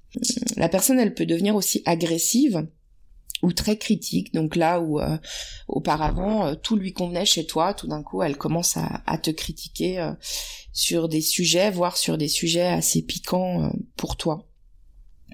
La 0.56 0.68
personne, 0.68 0.98
elle 0.98 1.14
peut 1.14 1.26
devenir 1.26 1.54
aussi 1.54 1.82
agressive 1.84 2.66
ou 3.42 3.52
très 3.52 3.76
critique. 3.76 4.34
Donc 4.34 4.56
là 4.56 4.80
où 4.80 5.00
euh, 5.00 5.16
auparavant 5.68 6.46
euh, 6.46 6.54
tout 6.54 6.76
lui 6.76 6.92
convenait 6.92 7.24
chez 7.24 7.46
toi, 7.46 7.74
tout 7.74 7.86
d'un 7.86 8.02
coup 8.02 8.22
elle 8.22 8.36
commence 8.36 8.76
à, 8.76 9.18
te 9.18 9.30
critiquer 9.30 10.00
euh, 10.00 10.12
sur 10.72 11.08
des 11.08 11.20
sujets, 11.20 11.70
voire 11.70 11.96
sur 11.96 12.18
des 12.18 12.28
sujets 12.28 12.66
assez 12.66 13.02
piquants 13.02 13.72
pour 13.96 14.16
toi. 14.16 14.50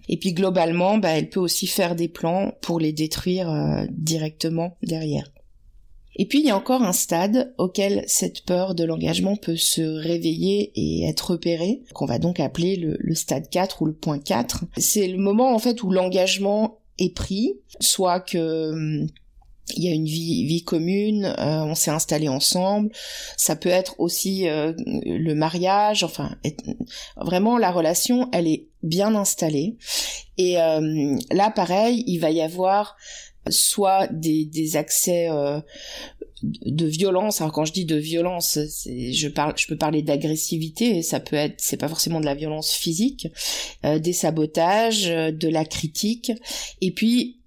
Et 0.09 0.19
puis 0.19 0.33
globalement, 0.33 0.99
bah, 0.99 1.11
elle 1.11 1.31
peut 1.31 1.41
aussi 1.41 1.67
faire 1.67 1.97
des 1.97 2.09
plans 2.09 2.53
pour 2.61 2.79
les 2.79 2.93
détruire 2.93 3.87
directement 3.91 4.77
derrière. 4.83 5.31
Et 6.17 6.27
puis 6.27 6.41
il 6.41 6.47
y 6.47 6.51
a 6.51 6.57
encore 6.57 6.83
un 6.83 6.93
stade 6.93 7.55
auquel 7.59 8.03
cette 8.07 8.45
peur 8.45 8.75
de 8.75 8.85
l'engagement 8.85 9.37
peut 9.37 9.57
se 9.57 9.83
réveiller 9.83 10.73
et 10.75 11.07
être 11.07 11.33
repérée, 11.33 11.83
qu'on 11.93 12.07
va 12.07 12.19
donc 12.19 12.41
appeler 12.41 12.77
le, 12.77 12.97
le, 12.99 13.15
stade 13.15 13.51
4 13.51 13.83
ou 13.83 13.87
le 13.87 13.93
point 13.93 14.19
4. 14.19 14.65
C'est 14.79 15.09
le 15.09 15.19
moment 15.19 15.55
en 15.55 15.59
fait 15.59 15.83
où 15.83 15.91
l'engagement 15.91 16.79
est 16.99 17.15
pris, 17.15 17.61
soit 17.81 18.21
que 18.21 18.73
hum, 18.73 19.07
il 19.75 19.83
y 19.83 19.89
a 19.89 19.93
une 19.93 20.07
vie, 20.07 20.45
vie 20.45 20.63
commune, 20.63 21.25
euh, 21.25 21.65
on 21.65 21.75
s'est 21.75 21.91
installé 21.91 22.29
ensemble. 22.29 22.91
Ça 23.37 23.57
peut 23.57 23.69
être 23.69 23.97
aussi 23.99 24.49
euh, 24.49 24.73
le 24.77 25.35
mariage, 25.35 26.05
enfin 26.05 26.37
vraiment 27.17 27.59
la 27.59 27.71
relation, 27.71 28.29
elle 28.33 28.47
est 28.47 28.67
bien 28.83 29.15
installée. 29.15 29.77
Et 30.39 30.61
euh, 30.61 31.17
là, 31.33 31.51
pareil, 31.51 32.05
il 32.07 32.19
va 32.19 32.31
y 32.31 32.41
avoir 32.41 32.97
soit 33.49 34.09
des, 34.09 34.45
des 34.45 34.77
accès 34.77 35.29
de 36.43 36.87
violence. 36.87 37.41
Alors 37.41 37.53
quand 37.53 37.65
je 37.65 37.73
dis 37.73 37.85
de 37.85 37.97
violence, 37.97 38.59
je 38.59 39.29
parle, 39.29 39.55
je 39.57 39.67
peux 39.67 39.77
parler 39.77 40.03
d'agressivité. 40.03 41.03
Ça 41.03 41.21
peut 41.21 41.37
être, 41.37 41.55
c'est 41.59 41.77
pas 41.77 41.89
forcément 41.89 42.21
de 42.21 42.27
la 42.27 42.35
violence 42.35 42.73
physique, 42.73 43.29
euh, 43.85 43.99
des 43.99 44.13
sabotages, 44.13 45.09
euh, 45.09 45.31
de 45.31 45.49
la 45.49 45.65
critique, 45.65 46.33
et 46.81 46.93
puis 46.93 47.39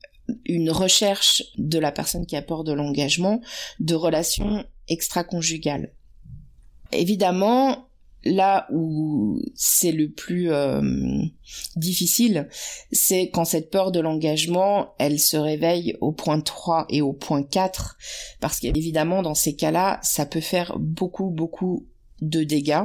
une 0.46 0.72
recherche 0.72 1.44
de 1.58 1.80
la 1.80 1.92
personne 1.92 2.26
qui 2.26 2.36
apporte 2.36 2.68
de 2.68 2.74
l'engagement 2.74 3.42
de 3.80 3.96
relations 3.96 4.66
extra-conjugales. 4.88 5.94
Évidemment, 6.92 7.90
là 8.24 8.68
où 8.72 9.40
c'est 9.56 9.92
le 9.92 10.10
plus 10.10 10.52
euh, 10.52 10.82
difficile, 11.76 12.50
c'est 12.92 13.30
quand 13.30 13.46
cette 13.46 13.70
peur 13.70 13.92
de 13.92 14.00
l'engagement, 14.00 14.94
elle 14.98 15.20
se 15.20 15.38
réveille 15.38 15.96
au 16.02 16.12
point 16.12 16.42
3 16.42 16.86
et 16.90 17.02
au 17.02 17.14
point 17.14 17.44
4, 17.44 17.98
parce 18.40 18.60
qu'évidemment, 18.60 19.22
dans 19.22 19.36
ces 19.36 19.56
cas-là, 19.56 20.00
ça 20.04 20.26
peut 20.26 20.42
faire 20.42 20.78
beaucoup, 20.80 21.30
beaucoup 21.30 21.88
de 22.22 22.44
dégâts, 22.44 22.84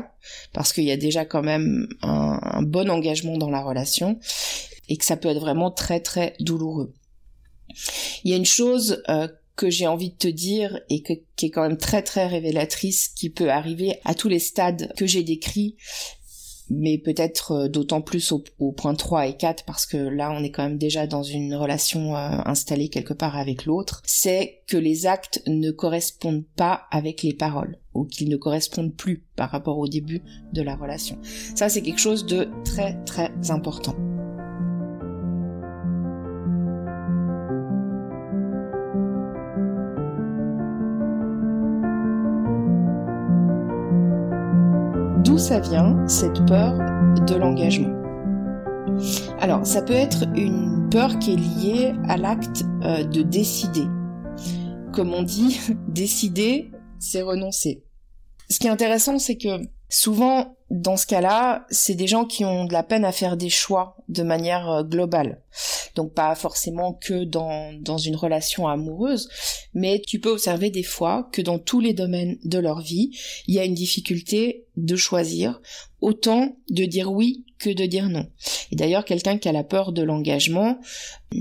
parce 0.53 0.73
qu'il 0.73 0.85
y 0.85 0.93
a 0.93 0.97
déjà 0.97 1.25
quand 1.25 1.43
même 1.43 1.89
un, 2.03 2.63
bon 2.63 2.89
engagement 2.89 3.37
dans 3.37 3.51
la 3.51 3.63
relation, 3.63 4.19
et 4.89 4.97
que 4.97 5.05
ça 5.05 5.17
peut 5.17 5.29
être 5.29 5.41
vraiment 5.41 5.71
très, 5.71 6.01
très 6.01 6.35
douloureux. 6.41 6.95
Il 8.25 8.31
y 8.31 8.35
a 8.35 8.37
une 8.37 8.45
chose 8.45 9.03
euh, 9.09 9.29
que 9.57 9.71
j'ai 9.71 9.87
envie 9.87 10.11
de 10.11 10.17
te 10.17 10.29
dire 10.29 10.81
et 10.91 11.03
qui 11.03 11.47
est 11.47 11.51
quand 11.51 11.63
même 11.63 11.79
très 11.79 12.03
très 12.03 12.27
révélatrice, 12.27 13.09
qui 13.09 13.31
peut 13.31 13.51
arriver 13.51 13.99
à 14.05 14.15
tous 14.15 14.29
les 14.29 14.39
stades 14.39 14.93
que 14.97 15.07
j'ai 15.07 15.23
décrits, 15.23 15.77
mais 16.71 16.99
peut-être 16.99 17.53
euh, 17.53 17.69
d'autant 17.69 18.01
plus 18.01 18.33
au, 18.33 18.73
point 18.73 18.95
3 18.95 19.27
et 19.27 19.37
4 19.37 19.65
parce 19.65 19.87
que 19.87 19.97
là 19.97 20.33
on 20.33 20.43
est 20.43 20.51
quand 20.51 20.63
même 20.63 20.79
déjà 20.79 21.07
dans 21.07 21.23
une 21.23 21.55
relation 21.55 22.17
euh, 22.17 22.39
installée 22.45 22.89
quelque 22.89 23.15
part 23.15 23.37
avec 23.37 23.65
l'autre, 23.65 24.03
c'est 24.05 24.63
que 24.67 24.77
les 24.77 25.07
actes 25.07 25.43
ne 25.47 25.71
correspondent 25.71 26.45
pas 26.57 26.87
avec 26.91 27.23
les 27.23 27.35
paroles 27.35 27.79
ou 27.93 28.05
qu'ils 28.05 28.29
ne 28.29 28.37
correspondent 28.37 28.95
plus 28.95 29.23
par 29.37 29.51
rapport 29.51 29.79
au 29.79 29.89
début 29.89 30.23
de 30.53 30.63
la 30.63 30.77
relation. 30.77 31.19
Ça 31.55 31.69
c'est 31.69 31.83
quelque 31.83 32.01
chose 32.01 32.27
de 32.27 32.49
très 32.65 32.97
très 33.05 33.31
important. 33.51 33.95
Ça 45.45 45.61
vient, 45.61 46.09
cette 46.09 46.47
peur 46.47 46.73
de 47.27 47.35
l'engagement. 47.35 47.93
Alors, 49.41 49.67
ça 49.67 49.83
peut 49.83 49.93
être 49.93 50.25
une 50.35 50.89
peur 50.91 51.19
qui 51.19 51.35
est 51.35 51.37
liée 51.37 51.93
à 52.09 52.17
l'acte 52.17 52.65
euh, 52.83 53.05
de 53.05 53.21
décider. 53.21 53.85
comme 54.91 55.13
on 55.13 55.23
dit, 55.23 55.61
décider, 55.89 56.71
c'est 56.99 57.21
renoncer. 57.21 57.85
Ce 58.49 58.59
qui 58.59 58.69
est 58.69 58.71
intéressant, 58.71 59.19
c'est 59.19 59.37
que 59.37 59.61
souvent, 59.91 60.57
dans 60.71 60.97
ce 60.97 61.05
cas-là, 61.05 61.67
c'est 61.69 61.95
des 61.95 62.07
gens 62.07 62.25
qui 62.25 62.47
ont 62.47 62.65
de 62.65 62.73
la 62.73 62.83
peine 62.83 63.05
à 63.05 63.13
faire 63.13 63.37
des 63.37 63.51
choix 63.51 63.99
de 64.09 64.23
manière 64.23 64.71
euh, 64.71 64.83
globale. 64.83 65.43
Donc 65.95 66.15
pas 66.15 66.35
forcément 66.37 66.95
que 66.95 67.25
dans, 67.25 67.79
dans 67.83 67.99
une 67.99 68.17
relation 68.17 68.67
amoureuse, 68.67 69.29
mais 69.75 70.01
tu 70.07 70.21
peux 70.21 70.31
observer 70.31 70.71
des 70.71 70.83
fois 70.83 71.29
que 71.33 71.43
dans 71.43 71.59
tous 71.59 71.81
les 71.81 71.93
domaines 71.93 72.39
de 72.45 72.59
leur 72.59 72.81
vie, 72.81 73.11
il 73.47 73.55
y 73.55 73.59
a 73.59 73.65
une 73.65 73.75
difficulté 73.75 74.64
de 74.77 74.97
choisir, 74.97 75.61
autant 76.01 76.57
de 76.71 76.85
dire 76.85 77.13
oui 77.13 77.45
que 77.59 77.71
de 77.71 77.87
dire 77.87 78.09
non. 78.09 78.27
Et 78.73 78.77
d'ailleurs, 78.77 79.05
quelqu'un 79.05 79.39
qui 79.39 79.49
a 79.49 79.53
la 79.53 79.65
peur 79.65 79.93
de 79.93 80.03
l'engagement, 80.03 80.79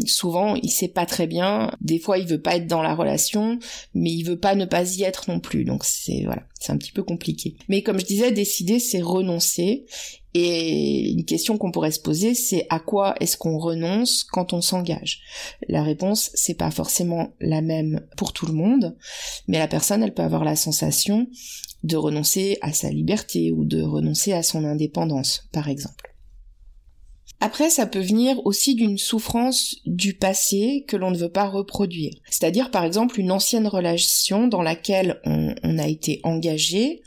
souvent, 0.05 0.55
il 0.55 0.69
sait 0.69 0.87
pas 0.87 1.05
très 1.05 1.27
bien. 1.27 1.71
Des 1.81 1.99
fois, 1.99 2.17
il 2.17 2.27
veut 2.27 2.41
pas 2.41 2.55
être 2.55 2.67
dans 2.67 2.81
la 2.81 2.95
relation, 2.95 3.59
mais 3.93 4.11
il 4.11 4.23
veut 4.23 4.39
pas 4.39 4.55
ne 4.55 4.65
pas 4.65 4.97
y 4.97 5.03
être 5.03 5.29
non 5.29 5.39
plus. 5.39 5.65
Donc 5.65 5.83
c'est 5.83 6.23
voilà, 6.25 6.43
c'est 6.59 6.71
un 6.71 6.77
petit 6.77 6.91
peu 6.91 7.03
compliqué. 7.03 7.55
Mais 7.67 7.81
comme 7.81 7.99
je 7.99 8.05
disais, 8.05 8.31
décider, 8.31 8.79
c'est 8.79 9.01
renoncer. 9.01 9.85
Et 10.33 11.11
une 11.11 11.25
question 11.25 11.57
qu'on 11.57 11.71
pourrait 11.71 11.91
se 11.91 11.99
poser, 11.99 12.33
c'est 12.33 12.65
à 12.69 12.79
quoi 12.79 13.15
est-ce 13.19 13.37
qu'on 13.37 13.59
renonce 13.59 14.23
quand 14.23 14.53
on 14.53 14.61
s'engage? 14.61 15.21
La 15.67 15.83
réponse, 15.83 16.31
c'est 16.33 16.57
pas 16.57 16.71
forcément 16.71 17.33
la 17.39 17.61
même 17.61 18.01
pour 18.17 18.33
tout 18.33 18.47
le 18.47 18.53
monde, 18.53 18.97
mais 19.47 19.59
la 19.59 19.67
personne, 19.67 20.01
elle 20.01 20.13
peut 20.13 20.23
avoir 20.23 20.43
la 20.43 20.55
sensation 20.55 21.27
de 21.83 21.97
renoncer 21.97 22.57
à 22.61 22.73
sa 22.73 22.89
liberté 22.89 23.51
ou 23.51 23.65
de 23.65 23.81
renoncer 23.81 24.33
à 24.33 24.41
son 24.41 24.63
indépendance, 24.63 25.47
par 25.51 25.69
exemple. 25.69 26.13
Après, 27.39 27.69
ça 27.69 27.85
peut 27.85 27.99
venir 27.99 28.37
aussi 28.45 28.73
d'une 28.73 28.97
souffrance 28.97 29.75
du 29.85 30.13
passé 30.13 30.85
que 30.87 30.95
l'on 30.95 31.11
ne 31.11 31.17
veut 31.17 31.31
pas 31.31 31.49
reproduire. 31.49 32.13
C'est-à-dire, 32.29 32.71
par 32.71 32.85
exemple, 32.85 33.19
une 33.19 33.33
ancienne 33.33 33.67
relation 33.67 34.47
dans 34.47 34.61
laquelle 34.61 35.19
on, 35.25 35.53
on 35.61 35.77
a 35.77 35.89
été 35.89 36.21
engagé 36.23 37.01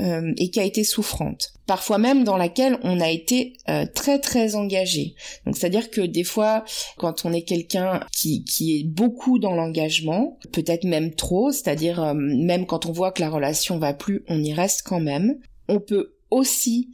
euh, 0.00 0.32
et 0.36 0.50
qui 0.50 0.58
a 0.58 0.64
été 0.64 0.82
souffrante. 0.82 1.52
Parfois 1.66 1.98
même 1.98 2.24
dans 2.24 2.36
laquelle 2.36 2.78
on 2.82 3.00
a 3.00 3.10
été 3.10 3.52
euh, 3.68 3.86
très 3.94 4.18
très 4.18 4.56
engagé. 4.56 5.14
Donc 5.46 5.56
c'est-à-dire 5.56 5.90
que 5.90 6.00
des 6.00 6.24
fois, 6.24 6.64
quand 6.96 7.24
on 7.24 7.32
est 7.32 7.42
quelqu'un 7.42 8.00
qui, 8.12 8.44
qui 8.44 8.78
est 8.78 8.84
beaucoup 8.84 9.38
dans 9.38 9.54
l'engagement, 9.54 10.38
peut-être 10.52 10.84
même 10.84 11.14
trop, 11.14 11.52
c'est-à-dire 11.52 12.02
euh, 12.02 12.14
même 12.14 12.66
quand 12.66 12.86
on 12.86 12.92
voit 12.92 13.12
que 13.12 13.20
la 13.20 13.30
relation 13.30 13.78
va 13.78 13.94
plus, 13.94 14.24
on 14.28 14.42
y 14.42 14.52
reste 14.52 14.82
quand 14.82 15.00
même. 15.00 15.38
On 15.68 15.78
peut 15.78 16.16
aussi 16.30 16.90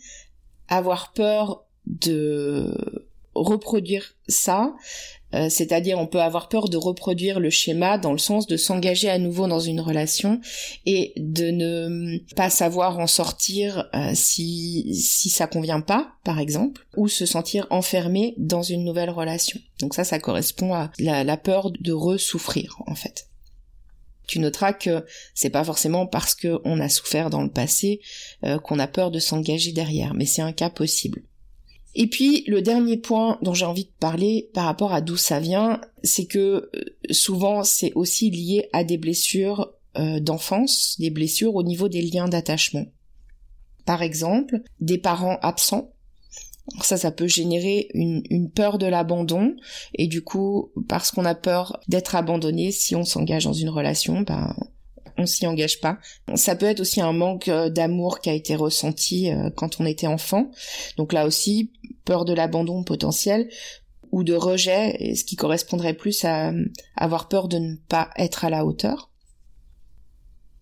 avoir 0.68 1.12
peur 1.12 1.64
de 1.86 2.76
reproduire 3.34 4.14
ça 4.28 4.74
euh, 5.34 5.48
c'est-à-dire 5.48 5.98
on 5.98 6.06
peut 6.06 6.20
avoir 6.20 6.48
peur 6.48 6.68
de 6.68 6.76
reproduire 6.76 7.40
le 7.40 7.50
schéma 7.50 7.98
dans 7.98 8.12
le 8.12 8.18
sens 8.18 8.46
de 8.46 8.56
s'engager 8.56 9.08
à 9.10 9.18
nouveau 9.18 9.46
dans 9.46 9.60
une 9.60 9.80
relation 9.80 10.40
et 10.86 11.12
de 11.16 11.50
ne 11.50 12.18
pas 12.34 12.50
savoir 12.50 12.98
en 12.98 13.06
sortir 13.06 13.88
euh, 13.94 14.12
si 14.14 14.94
si 14.94 15.28
ça 15.28 15.46
convient 15.46 15.80
pas, 15.80 16.12
par 16.24 16.38
exemple, 16.38 16.86
ou 16.96 17.08
se 17.08 17.26
sentir 17.26 17.66
enfermé 17.70 18.34
dans 18.38 18.62
une 18.62 18.84
nouvelle 18.84 19.10
relation. 19.10 19.60
Donc 19.80 19.94
ça, 19.94 20.04
ça 20.04 20.18
correspond 20.18 20.72
à 20.74 20.90
la, 20.98 21.36
peur 21.36 21.70
de 21.70 21.92
ressouffrir 21.92 22.76
en 22.86 22.94
fait. 22.94 23.28
Tu 24.26 24.38
noteras 24.38 24.72
que 24.72 25.04
c'est 25.34 25.50
pas 25.50 25.64
forcément 25.64 26.06
parce 26.06 26.34
qu'on 26.34 26.80
a 26.80 26.88
souffert 26.88 27.28
dans 27.28 27.42
le 27.42 27.50
passé 27.50 28.00
euh, 28.44 28.58
qu'on 28.58 28.78
a 28.78 28.86
peur 28.86 29.10
de 29.10 29.18
s'engager 29.18 29.72
derrière, 29.72 30.14
mais 30.14 30.26
c'est 30.26 30.42
un 30.42 30.52
cas 30.52 30.70
possible. 30.70 31.22
Et 31.94 32.08
puis 32.08 32.44
le 32.46 32.60
dernier 32.60 32.96
point 32.96 33.38
dont 33.42 33.54
j'ai 33.54 33.66
envie 33.66 33.84
de 33.84 33.92
parler 34.00 34.50
par 34.52 34.64
rapport 34.64 34.92
à 34.92 35.00
d'où 35.00 35.16
ça 35.16 35.40
vient, 35.40 35.80
c'est 36.02 36.26
que 36.26 36.38
euh, 36.74 36.84
souvent 37.10 37.62
c'est 37.62 37.92
aussi 37.94 38.30
lié 38.30 38.68
à 38.72 38.84
des 38.84 38.98
blessures 38.98 39.72
euh, 39.96 40.18
d'enfance, 40.18 40.96
des 40.98 41.10
blessures 41.10 41.54
au 41.54 41.62
niveau 41.62 41.88
des 41.88 42.02
liens 42.02 42.28
d'attachement. 42.28 42.86
Par 43.84 44.02
exemple, 44.02 44.62
des 44.80 44.98
parents 44.98 45.38
absents. 45.42 45.90
Ça, 46.82 46.96
ça 46.96 47.10
peut 47.10 47.28
générer 47.28 47.88
une, 47.92 48.50
peur 48.50 48.78
de 48.78 48.86
l'abandon 48.86 49.54
et 49.94 50.06
du 50.06 50.22
coup, 50.22 50.72
parce 50.88 51.10
qu'on 51.10 51.26
a 51.26 51.34
peur 51.34 51.78
d'être 51.88 52.14
abandonné, 52.14 52.72
si 52.72 52.96
on 52.96 53.04
s'engage 53.04 53.44
dans 53.44 53.52
une 53.52 53.68
relation, 53.68 54.22
ben 54.22 54.56
on 55.16 55.26
s'y 55.26 55.46
engage 55.46 55.80
pas. 55.80 55.98
Ça 56.34 56.56
peut 56.56 56.66
être 56.66 56.80
aussi 56.80 57.00
un 57.00 57.12
manque 57.12 57.48
euh, 57.48 57.70
d'amour 57.70 58.20
qui 58.20 58.30
a 58.30 58.34
été 58.34 58.56
ressenti 58.56 59.30
quand 59.56 59.80
on 59.80 59.86
était 59.86 60.06
enfant. 60.06 60.50
Donc 60.96 61.12
là 61.12 61.26
aussi, 61.26 61.72
peur 62.04 62.24
de 62.24 62.32
l'abandon 62.32 62.84
potentiel 62.84 63.48
ou 64.12 64.22
de 64.22 64.34
rejet, 64.34 65.14
ce 65.14 65.24
qui 65.24 65.36
correspondrait 65.36 65.94
plus 65.94 66.24
à 66.24 66.52
avoir 66.96 67.28
peur 67.28 67.48
de 67.48 67.58
ne 67.58 67.76
pas 67.88 68.10
être 68.16 68.44
à 68.44 68.50
la 68.50 68.64
hauteur. 68.64 69.10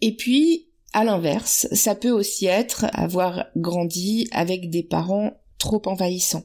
Et 0.00 0.16
puis, 0.16 0.68
à 0.92 1.04
l'inverse, 1.04 1.68
ça 1.72 1.94
peut 1.94 2.10
aussi 2.10 2.46
être 2.46 2.86
avoir 2.92 3.46
grandi 3.56 4.28
avec 4.32 4.68
des 4.68 4.82
parents 4.82 5.32
trop 5.58 5.82
envahissants. 5.86 6.44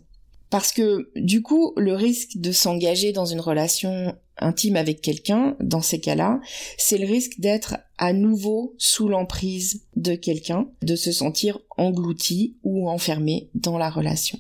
Parce 0.50 0.72
que 0.72 1.10
du 1.16 1.42
coup, 1.42 1.74
le 1.76 1.94
risque 1.94 2.38
de 2.38 2.52
s'engager 2.52 3.12
dans 3.12 3.26
une 3.26 3.42
relation 3.42 4.16
intime 4.40 4.76
avec 4.76 5.02
quelqu'un, 5.02 5.56
dans 5.60 5.82
ces 5.82 6.00
cas-là, 6.00 6.40
c'est 6.78 6.98
le 6.98 7.08
risque 7.08 7.40
d'être 7.40 7.78
à 7.98 8.14
nouveau 8.14 8.76
sous 8.78 9.10
l'emprise 9.10 9.86
de 9.96 10.16
quelqu'un, 10.16 10.68
de 10.82 10.96
se 10.96 11.12
sentir 11.12 11.60
englouti 11.78 12.58
ou 12.64 12.90
enfermé 12.90 13.50
dans 13.56 13.78
la 13.78 13.90
relation. 13.90 14.40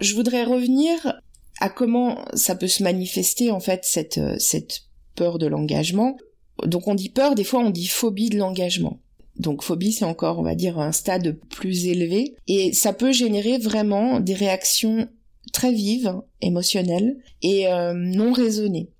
Je 0.00 0.14
voudrais 0.14 0.44
revenir 0.44 1.20
à 1.60 1.70
comment 1.70 2.22
ça 2.34 2.54
peut 2.54 2.68
se 2.68 2.82
manifester 2.82 3.50
en 3.50 3.60
fait 3.60 3.84
cette, 3.84 4.18
euh, 4.18 4.36
cette 4.38 4.82
peur 5.14 5.38
de 5.38 5.46
l'engagement. 5.46 6.16
Donc 6.64 6.86
on 6.86 6.94
dit 6.94 7.08
peur, 7.08 7.34
des 7.34 7.44
fois 7.44 7.60
on 7.60 7.70
dit 7.70 7.86
phobie 7.86 8.28
de 8.28 8.36
l'engagement. 8.38 9.00
Donc 9.38 9.62
phobie 9.62 9.92
c'est 9.92 10.04
encore 10.04 10.38
on 10.38 10.42
va 10.42 10.54
dire 10.54 10.78
un 10.78 10.92
stade 10.92 11.38
plus 11.50 11.86
élevé. 11.86 12.36
Et 12.46 12.72
ça 12.72 12.92
peut 12.92 13.12
générer 13.12 13.58
vraiment 13.58 14.20
des 14.20 14.34
réactions 14.34 15.08
très 15.52 15.72
vives, 15.72 16.14
émotionnelles 16.40 17.16
et 17.42 17.68
euh, 17.68 17.92
non 17.94 18.32
raisonnées 18.32 18.90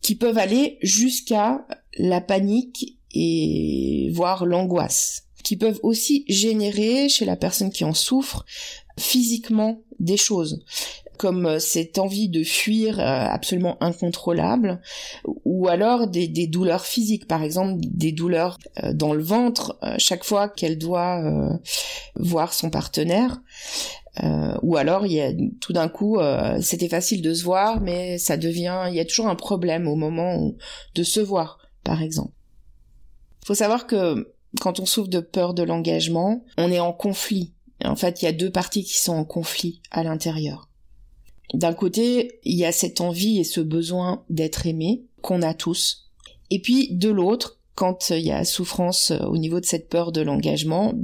qui 0.00 0.14
peuvent 0.14 0.38
aller 0.38 0.78
jusqu'à 0.82 1.66
la 1.98 2.20
panique 2.20 2.98
et 3.12 4.10
voire 4.12 4.46
l'angoisse 4.46 5.24
qui 5.42 5.56
peuvent 5.56 5.80
aussi 5.82 6.24
générer 6.28 7.08
chez 7.08 7.24
la 7.24 7.36
personne 7.36 7.70
qui 7.70 7.84
en 7.84 7.94
souffre 7.94 8.44
physiquement 8.98 9.82
des 9.98 10.16
choses 10.16 10.64
comme 11.16 11.46
euh, 11.46 11.58
cette 11.58 11.98
envie 11.98 12.28
de 12.28 12.44
fuir 12.44 13.00
euh, 13.00 13.02
absolument 13.02 13.76
incontrôlable, 13.82 14.80
ou 15.44 15.68
alors 15.68 16.06
des, 16.06 16.46
douleurs 16.46 16.84
physiques, 16.84 17.26
par 17.26 17.42
exemple 17.42 17.76
des 17.80 18.12
douleurs 18.12 18.58
euh, 18.82 18.92
dans 18.92 19.12
le 19.12 19.22
ventre 19.22 19.78
chaque 19.98 20.24
fois 20.24 20.48
qu'elle 20.48 20.78
doit 20.78 21.22
voir 22.16 22.52
son 22.52 22.70
partenaire, 22.70 23.40
ou 24.62 24.76
alors 24.76 25.06
il 25.06 25.12
y 25.12 25.20
a 25.20 25.32
tout 25.60 25.72
d'un 25.72 25.88
coup 25.88 26.18
c'était 26.60 26.88
facile 26.88 27.22
de 27.22 27.34
se 27.34 27.44
voir, 27.44 27.80
mais 27.80 28.18
ça 28.18 28.36
devient 28.36 28.86
il 28.88 28.94
y 28.94 29.00
a 29.00 29.04
toujours 29.04 29.28
un 29.28 29.34
problème 29.34 29.88
au 29.88 29.96
moment 29.96 30.52
de 30.94 31.02
se 31.02 31.20
voir, 31.20 31.58
par 31.84 32.02
exemple. 32.02 32.32
Faut 33.44 33.54
savoir 33.54 33.86
que 33.86 34.34
quand 34.60 34.80
on 34.80 34.86
souffre 34.86 35.10
de 35.10 35.20
peur 35.20 35.54
de 35.54 35.62
l'engagement, 35.62 36.44
on 36.56 36.70
est 36.70 36.80
en 36.80 36.92
conflit 36.92 37.52
en 37.84 37.96
fait, 37.96 38.22
il 38.22 38.24
y 38.24 38.28
a 38.28 38.32
deux 38.32 38.50
parties 38.50 38.84
qui 38.84 38.98
sont 38.98 39.12
en 39.12 39.24
conflit 39.24 39.82
à 39.90 40.02
l'intérieur. 40.02 40.65
D'un 41.54 41.74
côté, 41.74 42.40
il 42.44 42.56
y 42.56 42.64
a 42.64 42.72
cette 42.72 43.00
envie 43.00 43.38
et 43.38 43.44
ce 43.44 43.60
besoin 43.60 44.24
d'être 44.30 44.66
aimé 44.66 45.04
qu'on 45.22 45.42
a 45.42 45.54
tous. 45.54 46.10
Et 46.50 46.60
puis, 46.60 46.88
de 46.92 47.08
l'autre, 47.08 47.58
quand 47.74 48.10
il 48.10 48.26
y 48.26 48.32
a 48.32 48.44
souffrance 48.44 49.10
euh, 49.12 49.24
au 49.26 49.36
niveau 49.36 49.60
de 49.60 49.66
cette 49.66 49.88
peur 49.88 50.10
de 50.10 50.22
l'engagement, 50.22 50.94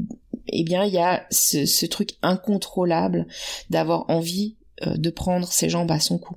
eh 0.48 0.64
bien, 0.64 0.85
il 0.85 0.92
y 0.92 0.98
a 0.98 1.24
ce, 1.31 1.87
truc 1.87 2.16
incontrôlable 2.22 3.26
d'avoir 3.70 4.09
envie 4.09 4.57
euh, 4.87 4.96
de 4.96 5.11
prendre 5.11 5.52
ses 5.52 5.68
jambes 5.68 5.90
à 5.90 6.00
son 6.00 6.18
cou. 6.18 6.37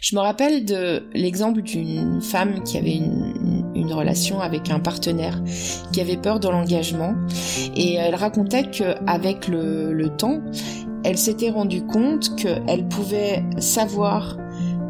Je 0.00 0.14
me 0.14 0.20
rappelle 0.20 0.64
de 0.64 1.08
l'exemple 1.12 1.60
d'une 1.62 2.20
femme 2.20 2.62
qui 2.62 2.78
avait 2.78 2.94
une, 2.94 3.46
relation 3.90 4.40
avec 4.40 4.70
un 4.70 4.80
partenaire 4.80 5.42
qui 5.92 6.02
avait 6.02 6.18
peur 6.18 6.40
de 6.40 6.48
l'engagement 6.48 7.14
et 7.74 7.94
elle 7.94 8.14
racontait 8.14 8.70
qu'avec 8.70 9.48
le, 9.48 9.94
le 9.94 10.14
temps, 10.14 10.42
elle 11.04 11.18
s'était 11.18 11.50
rendue 11.50 11.84
compte 11.84 12.34
qu'elle 12.36 12.88
pouvait 12.88 13.44
savoir 13.58 14.36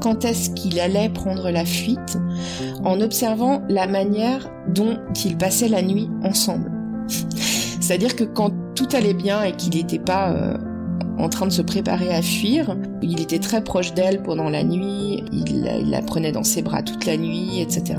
quand 0.00 0.24
est-ce 0.24 0.50
qu'il 0.50 0.78
allait 0.80 1.08
prendre 1.08 1.50
la 1.50 1.64
fuite 1.64 2.18
en 2.84 3.00
observant 3.00 3.62
la 3.68 3.86
manière 3.86 4.48
dont 4.68 4.98
ils 5.24 5.36
passaient 5.36 5.68
la 5.68 5.82
nuit 5.82 6.08
ensemble. 6.22 6.70
C'est-à-dire 7.80 8.14
que 8.14 8.24
quand 8.24 8.52
tout 8.74 8.88
allait 8.92 9.14
bien 9.14 9.42
et 9.42 9.52
qu'il 9.52 9.74
n'était 9.74 9.98
pas 9.98 10.30
euh, 10.30 10.56
en 11.18 11.28
train 11.28 11.46
de 11.46 11.52
se 11.52 11.62
préparer 11.62 12.14
à 12.14 12.22
fuir. 12.22 12.76
Il 13.02 13.20
était 13.20 13.38
très 13.38 13.62
proche 13.62 13.92
d'elle 13.94 14.22
pendant 14.22 14.48
la 14.48 14.62
nuit, 14.62 15.24
il, 15.32 15.68
la 15.90 16.00
prenait 16.02 16.32
dans 16.32 16.44
ses 16.44 16.62
bras 16.62 16.82
toute 16.82 17.04
la 17.06 17.16
nuit, 17.16 17.60
etc. 17.60 17.96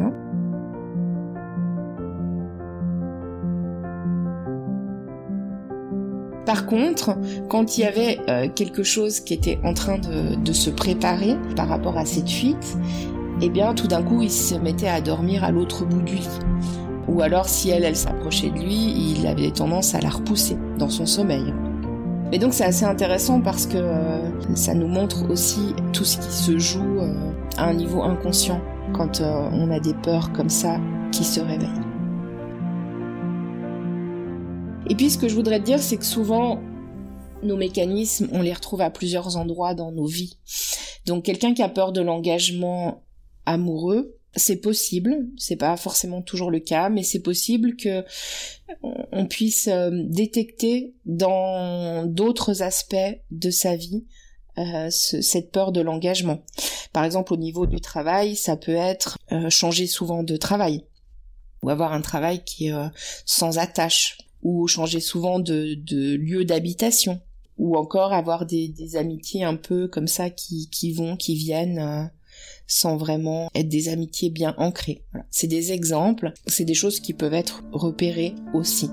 Par 6.50 6.66
contre, 6.66 7.16
quand 7.48 7.78
il 7.78 7.82
y 7.82 7.84
avait 7.84 8.20
euh, 8.28 8.48
quelque 8.50 8.82
chose 8.82 9.20
qui 9.20 9.36
était 9.36 9.60
en 9.64 9.76
train 9.76 10.00
de, 10.00 10.52
se 10.52 10.72
préparer 10.72 11.38
par 11.56 11.68
rapport 11.68 11.96
à 11.96 12.06
cette 12.06 12.28
fuite, 12.28 12.76
eh 13.40 13.50
bien 13.50 13.76
tout 13.76 13.86
d'un 13.86 14.02
coup 14.02 14.24
il 14.24 14.32
se 14.32 14.56
mettait 14.56 14.88
à 14.88 15.00
dormir 15.00 15.44
à 15.44 15.52
l'autre 15.52 15.86
bout 15.86 16.02
du 16.02 16.16
lit. 16.16 16.40
Ou 17.08 17.22
alors 17.22 17.48
si 17.48 17.70
elle, 17.70 17.84
elle 17.84 17.96
s'approchait 17.96 18.50
de 18.50 18.58
lui, 18.58 19.14
il 19.20 19.28
avait 19.28 19.52
tendance 19.52 19.94
à 19.94 20.00
la 20.00 20.10
repousser 20.10 20.58
dans 20.80 20.90
son 20.90 21.06
sommeil. 21.06 21.54
Et 22.32 22.40
donc 22.40 22.56
c'est 22.56 22.66
assez 22.66 22.86
intéressant 22.86 23.42
parce 23.42 23.68
que 23.68 23.78
euh, 23.78 24.56
ça 24.56 24.74
nous 24.74 24.88
montre 24.88 25.30
aussi 25.30 25.76
tout 25.94 26.04
ce 26.04 26.18
qui 26.18 26.34
se 26.34 26.58
joue 26.58 26.98
euh, 26.98 27.14
à 27.58 27.66
un 27.66 27.76
niveau 27.76 28.02
inconscient 28.02 28.60
quand 28.94 29.22
on 29.22 29.70
a 29.70 29.80
des 29.80 29.94
peurs 29.94 30.34
comme 30.34 30.50
ça 30.50 30.78
qui 31.12 31.24
se 31.24 31.42
réveillent. 31.42 31.89
Et 34.90 34.96
puis 34.96 35.12
ce 35.12 35.20
que 35.20 35.30
je 35.30 35.36
voudrais 35.36 35.60
te 35.60 35.66
dire, 35.66 35.82
c'est 35.82 35.98
que 35.98 36.06
souvent 36.06 36.60
nos 37.44 37.56
mécanismes, 37.56 38.28
on 38.32 38.42
les 38.42 38.54
retrouve 38.54 38.82
à 38.82 38.90
plusieurs 38.90 39.38
endroits 39.38 39.76
dans 39.76 39.92
nos 39.92 40.08
vies. 40.08 40.38
Donc 41.06 41.26
quelqu'un 41.26 41.54
qui 41.54 41.62
a 41.62 41.70
peur 41.70 41.92
de 41.92 42.02
l'engagement 42.02 43.04
amoureux, 43.46 44.18
c'est 44.36 44.58
possible, 44.58 45.28
c'est 45.38 45.56
pas 45.56 45.78
forcément 45.78 46.22
toujours 46.22 46.50
le 46.50 46.60
cas, 46.60 46.90
mais 46.90 47.04
c'est 47.04 47.22
possible 47.22 47.76
que 47.76 48.04
on 49.12 49.26
puisse 49.26 49.68
euh, 49.68 49.90
détecter 49.92 50.96
dans 51.06 52.06
d'autres 52.06 52.62
aspects 52.62 52.96
de 53.32 53.50
sa 53.50 53.76
vie 53.76 54.06
euh, 54.58 54.90
cette 54.90 55.52
peur 55.52 55.72
de 55.72 55.82
l'engagement. 55.82 56.40
Par 56.94 57.04
exemple, 57.04 57.34
au 57.34 57.38
niveau 57.38 57.66
du 57.68 57.80
travail, 57.80 58.36
ça 58.36 58.58
peut 58.58 58.76
être 58.76 59.18
euh, 59.32 59.50
changer 59.50 59.88
souvent 59.88 60.24
de 60.24 60.36
travail, 60.36 60.84
ou 61.62 61.70
avoir 61.70 61.94
un 61.94 62.02
travail 62.02 62.44
qui 62.44 62.68
est 62.68 62.74
sans 63.26 63.58
attache, 63.58 64.18
ou 64.44 64.68
changer 64.68 65.00
souvent 65.00 65.40
de, 65.40 65.76
de 65.76 66.16
lieu 66.16 66.46
d'habitation, 66.46 67.22
ou 67.58 67.76
encore 67.76 68.14
avoir 68.14 68.46
des, 68.46 68.96
amitiés 68.96 69.44
un 69.44 69.56
peu 69.56 69.88
comme 69.88 70.08
ça 70.08 70.30
qui, 70.30 70.70
qui 70.70 70.94
vont, 70.94 71.18
qui 71.18 71.36
viennent 71.36 72.10
sans 72.70 72.98
vraiment 72.98 73.50
être 73.56 73.68
des 73.68 73.90
amitiés 73.90 74.30
bien 74.30 74.54
ancrées. 74.58 75.04
C'est 75.32 75.48
des 75.48 75.72
exemples, 75.74 76.32
c'est 76.46 76.66
des 76.66 76.76
choses 76.76 77.00
qui 77.00 77.14
peuvent 77.14 77.34
être 77.34 77.64
repérées 77.72 78.36
aussi. 78.54 78.90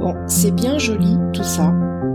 Bon, 0.00 0.16
c'est 0.26 0.52
bien 0.52 0.78
joli 0.78 1.16
tout 1.34 1.44
ça, 1.44 1.72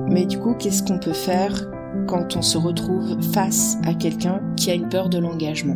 mais 0.09 0.25
du 0.25 0.39
coup, 0.39 0.55
qu'est-ce 0.55 0.83
qu'on 0.83 0.99
peut 0.99 1.13
faire 1.13 1.69
quand 2.07 2.35
on 2.35 2.41
se 2.41 2.57
retrouve 2.57 3.21
face 3.33 3.75
à 3.83 3.93
quelqu'un 3.93 4.41
qui 4.55 4.71
a 4.71 4.73
une 4.73 4.89
peur 4.89 5.09
de 5.09 5.17
l'engagement? 5.17 5.75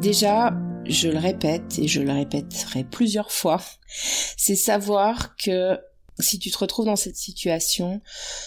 Déjà, 0.00 0.54
je 0.84 1.08
le 1.08 1.18
répète 1.18 1.78
et 1.78 1.88
je 1.88 2.00
le 2.00 2.12
répéterai 2.12 2.84
plusieurs 2.84 3.32
fois, 3.32 3.60
c'est 4.36 4.56
savoir 4.56 5.36
que 5.36 5.78
si 6.18 6.38
tu 6.38 6.50
te 6.50 6.58
retrouves 6.58 6.86
dans 6.86 6.96
cette 6.96 7.16
situation, 7.16 8.00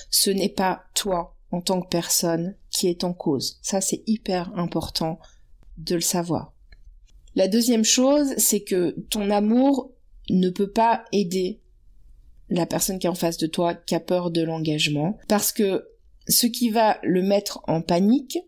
ce 0.09 0.29
n'est 0.29 0.49
pas 0.49 0.83
toi 0.95 1.35
en 1.51 1.61
tant 1.61 1.81
que 1.81 1.89
personne 1.89 2.55
qui 2.69 2.87
est 2.87 3.03
en 3.03 3.13
cause. 3.13 3.59
Ça, 3.61 3.81
c'est 3.81 4.03
hyper 4.07 4.51
important 4.55 5.19
de 5.77 5.95
le 5.95 6.01
savoir. 6.01 6.53
La 7.35 7.47
deuxième 7.47 7.85
chose, 7.85 8.33
c'est 8.37 8.61
que 8.61 8.95
ton 9.09 9.29
amour 9.29 9.91
ne 10.29 10.49
peut 10.49 10.71
pas 10.71 11.03
aider 11.11 11.61
la 12.49 12.65
personne 12.65 12.99
qui 12.99 13.07
est 13.07 13.09
en 13.09 13.15
face 13.15 13.37
de 13.37 13.47
toi, 13.47 13.73
qui 13.73 13.95
a 13.95 13.99
peur 13.99 14.31
de 14.31 14.41
l'engagement, 14.41 15.17
parce 15.27 15.51
que 15.51 15.87
ce 16.27 16.47
qui 16.47 16.69
va 16.69 16.99
le 17.03 17.21
mettre 17.21 17.61
en 17.67 17.81
panique, 17.81 18.39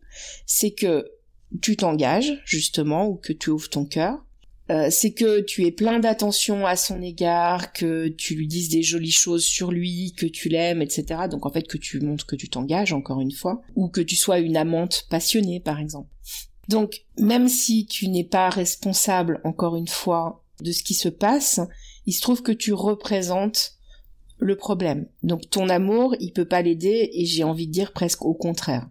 c'est 0.45 0.71
que 0.71 1.11
tu 1.61 1.75
t'engages 1.75 2.41
justement 2.45 3.07
ou 3.07 3.15
que 3.15 3.33
tu 3.33 3.49
ouvres 3.49 3.69
ton 3.69 3.85
cœur. 3.85 4.23
Euh, 4.69 4.87
c'est 4.89 5.11
que 5.11 5.41
tu 5.41 5.65
es 5.65 5.71
plein 5.71 5.99
d'attention 5.99 6.65
à 6.65 6.77
son 6.77 7.01
égard, 7.01 7.73
que 7.73 8.07
tu 8.07 8.35
lui 8.35 8.47
dises 8.47 8.69
des 8.69 8.83
jolies 8.83 9.11
choses 9.11 9.43
sur 9.43 9.71
lui, 9.71 10.13
que 10.15 10.25
tu 10.25 10.47
l'aimes, 10.47 10.81
etc. 10.81 11.21
Donc 11.29 11.45
en 11.45 11.51
fait 11.51 11.67
que 11.67 11.77
tu 11.77 11.99
montres 11.99 12.25
que 12.25 12.37
tu 12.37 12.47
t'engages 12.47 12.93
encore 12.93 13.19
une 13.19 13.33
fois, 13.33 13.61
ou 13.75 13.89
que 13.89 13.99
tu 13.99 14.15
sois 14.15 14.39
une 14.39 14.55
amante 14.55 15.07
passionnée 15.09 15.59
par 15.59 15.79
exemple. 15.79 16.09
Donc 16.69 17.03
même 17.17 17.49
si 17.49 17.85
tu 17.85 18.07
n'es 18.07 18.23
pas 18.23 18.49
responsable 18.49 19.41
encore 19.43 19.75
une 19.75 19.89
fois 19.89 20.45
de 20.61 20.71
ce 20.71 20.83
qui 20.83 20.93
se 20.93 21.09
passe, 21.09 21.59
il 22.05 22.13
se 22.13 22.21
trouve 22.21 22.41
que 22.41 22.51
tu 22.51 22.71
représentes 22.71 23.73
le 24.41 24.57
problème. 24.57 25.07
Donc 25.23 25.49
ton 25.49 25.69
amour, 25.69 26.15
il 26.19 26.33
peut 26.33 26.47
pas 26.47 26.61
l'aider 26.61 27.11
et 27.13 27.25
j'ai 27.25 27.43
envie 27.43 27.67
de 27.67 27.71
dire 27.71 27.93
presque 27.93 28.25
au 28.25 28.33
contraire. 28.33 28.89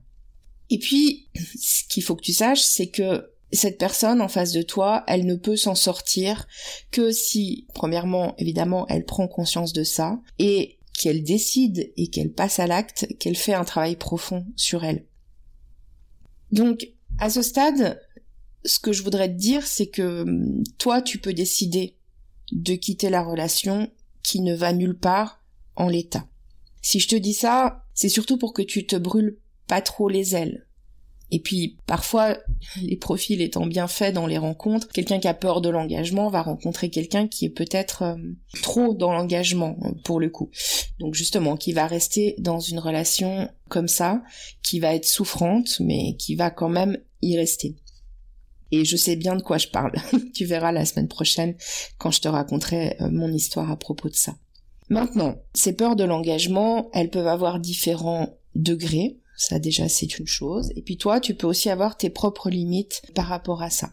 Et 0.70 0.78
puis, 0.78 1.28
ce 1.58 1.82
qu'il 1.88 2.02
faut 2.02 2.14
que 2.14 2.22
tu 2.22 2.32
saches, 2.32 2.62
c'est 2.62 2.86
que 2.86 3.32
cette 3.52 3.78
personne 3.78 4.20
en 4.20 4.28
face 4.28 4.52
de 4.52 4.62
toi, 4.62 5.02
elle 5.08 5.26
ne 5.26 5.34
peut 5.34 5.56
s'en 5.56 5.74
sortir 5.74 6.46
que 6.92 7.10
si, 7.10 7.66
premièrement, 7.74 8.36
évidemment, 8.38 8.86
elle 8.88 9.04
prend 9.04 9.26
conscience 9.26 9.72
de 9.72 9.82
ça 9.82 10.20
et 10.38 10.78
qu'elle 10.96 11.24
décide 11.24 11.92
et 11.96 12.06
qu'elle 12.06 12.32
passe 12.32 12.60
à 12.60 12.68
l'acte, 12.68 13.08
qu'elle 13.18 13.36
fait 13.36 13.54
un 13.54 13.64
travail 13.64 13.96
profond 13.96 14.46
sur 14.54 14.84
elle. 14.84 15.04
Donc, 16.52 16.88
à 17.18 17.28
ce 17.28 17.42
stade, 17.42 18.00
ce 18.64 18.78
que 18.78 18.92
je 18.92 19.02
voudrais 19.02 19.28
te 19.28 19.38
dire, 19.38 19.66
c'est 19.66 19.88
que 19.88 20.22
hum, 20.22 20.62
toi, 20.78 21.02
tu 21.02 21.18
peux 21.18 21.32
décider 21.32 21.96
de 22.52 22.74
quitter 22.74 23.10
la 23.10 23.22
relation 23.22 23.90
qui 24.22 24.40
ne 24.40 24.54
va 24.54 24.72
nulle 24.72 24.98
part 24.98 25.39
en 25.76 25.88
l'état. 25.88 26.26
Si 26.82 27.00
je 27.00 27.08
te 27.08 27.16
dis 27.16 27.34
ça, 27.34 27.84
c'est 27.94 28.08
surtout 28.08 28.38
pour 28.38 28.52
que 28.52 28.62
tu 28.62 28.86
te 28.86 28.96
brûles 28.96 29.38
pas 29.66 29.80
trop 29.80 30.08
les 30.08 30.34
ailes. 30.34 30.66
Et 31.32 31.40
puis 31.40 31.78
parfois, 31.86 32.38
les 32.82 32.96
profils 32.96 33.40
étant 33.40 33.66
bien 33.66 33.88
faits 33.88 34.14
dans 34.14 34.26
les 34.26 34.38
rencontres, 34.38 34.88
quelqu'un 34.88 35.20
qui 35.20 35.28
a 35.28 35.34
peur 35.34 35.60
de 35.60 35.68
l'engagement 35.68 36.28
va 36.28 36.42
rencontrer 36.42 36.90
quelqu'un 36.90 37.28
qui 37.28 37.44
est 37.46 37.50
peut-être 37.50 38.02
euh, 38.02 38.16
trop 38.62 38.94
dans 38.94 39.12
l'engagement 39.12 39.76
euh, 39.84 39.90
pour 40.04 40.20
le 40.20 40.28
coup. 40.28 40.50
Donc 40.98 41.14
justement, 41.14 41.56
qui 41.56 41.72
va 41.72 41.86
rester 41.86 42.34
dans 42.38 42.60
une 42.60 42.78
relation 42.78 43.48
comme 43.68 43.88
ça, 43.88 44.22
qui 44.62 44.80
va 44.80 44.94
être 44.94 45.06
souffrante, 45.06 45.78
mais 45.80 46.16
qui 46.16 46.34
va 46.34 46.50
quand 46.50 46.68
même 46.68 46.98
y 47.22 47.36
rester. 47.36 47.76
Et 48.72 48.84
je 48.84 48.96
sais 48.96 49.16
bien 49.16 49.36
de 49.36 49.42
quoi 49.42 49.58
je 49.58 49.68
parle. 49.68 49.92
tu 50.34 50.44
verras 50.44 50.72
la 50.72 50.84
semaine 50.84 51.08
prochaine 51.08 51.56
quand 51.98 52.10
je 52.10 52.20
te 52.20 52.28
raconterai 52.28 52.96
euh, 53.00 53.10
mon 53.10 53.32
histoire 53.32 53.70
à 53.70 53.76
propos 53.76 54.08
de 54.08 54.14
ça. 54.14 54.34
Maintenant, 54.90 55.36
ces 55.54 55.72
peurs 55.72 55.94
de 55.94 56.02
l'engagement, 56.02 56.90
elles 56.92 57.10
peuvent 57.10 57.28
avoir 57.28 57.60
différents 57.60 58.36
degrés. 58.56 59.18
Ça 59.36 59.60
déjà 59.60 59.88
c'est 59.88 60.18
une 60.18 60.26
chose. 60.26 60.72
Et 60.74 60.82
puis 60.82 60.96
toi, 60.96 61.20
tu 61.20 61.34
peux 61.34 61.46
aussi 61.46 61.70
avoir 61.70 61.96
tes 61.96 62.10
propres 62.10 62.50
limites 62.50 63.02
par 63.14 63.26
rapport 63.26 63.62
à 63.62 63.70
ça. 63.70 63.92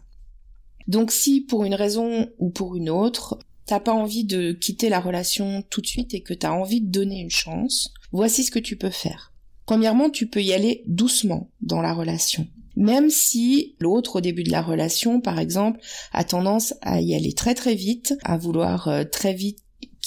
Donc 0.88 1.12
si 1.12 1.40
pour 1.40 1.64
une 1.64 1.74
raison 1.74 2.28
ou 2.38 2.50
pour 2.50 2.74
une 2.74 2.90
autre, 2.90 3.38
t'as 3.64 3.78
pas 3.78 3.92
envie 3.92 4.24
de 4.24 4.52
quitter 4.52 4.88
la 4.88 5.00
relation 5.00 5.62
tout 5.70 5.80
de 5.80 5.86
suite 5.86 6.14
et 6.14 6.20
que 6.20 6.34
t'as 6.34 6.50
envie 6.50 6.80
de 6.80 6.90
donner 6.90 7.20
une 7.20 7.30
chance, 7.30 7.94
voici 8.10 8.42
ce 8.42 8.50
que 8.50 8.58
tu 8.58 8.76
peux 8.76 8.90
faire. 8.90 9.32
Premièrement, 9.66 10.10
tu 10.10 10.26
peux 10.26 10.42
y 10.42 10.52
aller 10.52 10.82
doucement 10.86 11.50
dans 11.60 11.80
la 11.80 11.92
relation. 11.92 12.48
Même 12.74 13.10
si 13.10 13.76
l'autre 13.78 14.16
au 14.16 14.20
début 14.20 14.44
de 14.44 14.50
la 14.50 14.62
relation, 14.62 15.20
par 15.20 15.38
exemple, 15.38 15.80
a 16.12 16.24
tendance 16.24 16.74
à 16.80 17.00
y 17.00 17.14
aller 17.14 17.34
très 17.34 17.54
très 17.54 17.74
vite, 17.74 18.14
à 18.24 18.38
vouloir 18.38 18.88
euh, 18.88 19.04
très 19.04 19.34
vite 19.34 19.58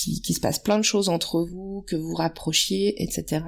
qui, 0.02 0.34
se 0.34 0.40
passe 0.40 0.60
plein 0.60 0.78
de 0.78 0.84
choses 0.84 1.10
entre 1.10 1.42
vous, 1.42 1.84
que 1.88 1.96
vous 1.96 2.14
rapprochiez, 2.14 3.02
etc. 3.02 3.44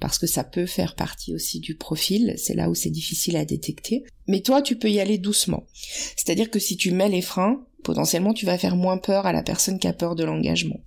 Parce 0.00 0.18
que 0.18 0.26
ça 0.26 0.44
peut 0.44 0.66
faire 0.66 0.94
partie 0.94 1.34
aussi 1.34 1.60
du 1.60 1.76
profil, 1.76 2.34
c'est 2.36 2.54
là 2.54 2.68
où 2.70 2.74
c'est 2.74 2.90
difficile 2.90 3.36
à 3.36 3.44
détecter. 3.44 4.04
Mais 4.26 4.40
toi, 4.40 4.62
tu 4.62 4.76
peux 4.76 4.90
y 4.90 5.00
aller 5.00 5.18
doucement. 5.18 5.64
C'est-à-dire 6.16 6.50
que 6.50 6.58
si 6.58 6.76
tu 6.76 6.92
mets 6.92 7.08
les 7.08 7.22
freins, 7.22 7.64
potentiellement 7.82 8.32
tu 8.32 8.46
vas 8.46 8.58
faire 8.58 8.76
moins 8.76 8.98
peur 8.98 9.26
à 9.26 9.32
la 9.32 9.42
personne 9.42 9.78
qui 9.78 9.88
a 9.88 9.92
peur 9.92 10.14
de 10.14 10.24
l'engagement. 10.24 10.80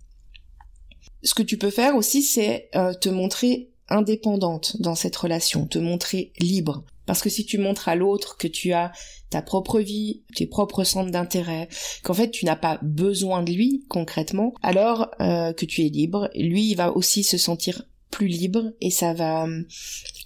Ce 1.23 1.33
que 1.33 1.43
tu 1.43 1.57
peux 1.57 1.71
faire 1.71 1.95
aussi, 1.95 2.21
c'est 2.21 2.69
euh, 2.75 2.93
te 2.93 3.09
montrer 3.09 3.71
indépendante 3.89 4.79
dans 4.81 4.95
cette 4.95 5.15
relation, 5.15 5.67
te 5.67 5.79
montrer 5.79 6.31
libre. 6.39 6.83
Parce 7.05 7.21
que 7.21 7.29
si 7.29 7.45
tu 7.45 7.57
montres 7.57 7.87
à 7.87 7.95
l'autre 7.95 8.37
que 8.37 8.47
tu 8.47 8.73
as 8.73 8.91
ta 9.29 9.41
propre 9.41 9.79
vie, 9.79 10.21
tes 10.35 10.45
propres 10.45 10.83
centres 10.83 11.11
d'intérêt, 11.11 11.67
qu'en 12.03 12.13
fait 12.13 12.31
tu 12.31 12.45
n'as 12.45 12.55
pas 12.55 12.79
besoin 12.81 13.43
de 13.43 13.51
lui 13.51 13.85
concrètement, 13.89 14.53
alors 14.61 15.09
euh, 15.21 15.53
que 15.53 15.65
tu 15.65 15.85
es 15.85 15.89
libre, 15.89 16.29
lui 16.35 16.69
il 16.69 16.75
va 16.75 16.95
aussi 16.95 17.23
se 17.23 17.37
sentir 17.37 17.83
plus 18.11 18.27
libre 18.27 18.71
et 18.81 18.91
ça 18.91 19.13
va 19.13 19.43
hum, 19.43 19.65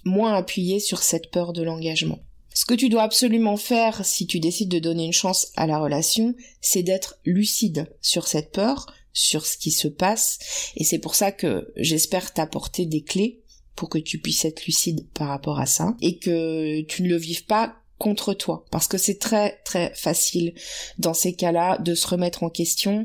moins 0.04 0.34
appuyer 0.34 0.80
sur 0.80 1.02
cette 1.02 1.30
peur 1.30 1.52
de 1.52 1.62
l'engagement. 1.62 2.20
Ce 2.52 2.64
que 2.64 2.74
tu 2.74 2.88
dois 2.88 3.02
absolument 3.02 3.56
faire 3.56 4.04
si 4.04 4.26
tu 4.26 4.40
décides 4.40 4.70
de 4.70 4.78
donner 4.78 5.04
une 5.04 5.12
chance 5.12 5.48
à 5.56 5.66
la 5.66 5.78
relation, 5.78 6.34
c'est 6.60 6.82
d'être 6.82 7.18
lucide 7.24 7.86
sur 8.00 8.26
cette 8.26 8.52
peur, 8.52 8.86
sur 9.12 9.46
ce 9.46 9.56
qui 9.56 9.70
se 9.70 9.88
passe, 9.88 10.72
et 10.76 10.84
c'est 10.84 10.98
pour 10.98 11.14
ça 11.14 11.32
que 11.32 11.72
j'espère 11.76 12.32
t'apporter 12.32 12.86
des 12.86 13.02
clés 13.02 13.40
pour 13.76 13.88
que 13.88 13.98
tu 13.98 14.18
puisses 14.18 14.44
être 14.44 14.66
lucide 14.66 15.06
par 15.14 15.28
rapport 15.28 15.58
à 15.58 15.66
ça 15.66 15.96
et 16.00 16.18
que 16.18 16.82
tu 16.82 17.02
ne 17.02 17.08
le 17.08 17.16
vives 17.16 17.46
pas 17.46 17.76
contre 17.98 18.32
toi 18.32 18.64
parce 18.70 18.88
que 18.88 18.96
c'est 18.96 19.18
très 19.18 19.58
très 19.64 19.92
facile 19.94 20.54
dans 20.98 21.12
ces 21.12 21.34
cas-là 21.34 21.76
de 21.78 21.94
se 21.94 22.06
remettre 22.06 22.42
en 22.42 22.48
question 22.50 23.04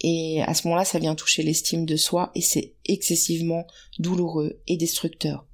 et 0.00 0.42
à 0.42 0.52
ce 0.52 0.66
moment-là 0.66 0.84
ça 0.84 0.98
vient 0.98 1.14
toucher 1.14 1.42
l'estime 1.42 1.86
de 1.86 1.96
soi 1.96 2.30
et 2.34 2.42
c'est 2.42 2.74
excessivement 2.84 3.66
douloureux 3.98 4.60
et 4.66 4.76
destructeur. 4.76 5.46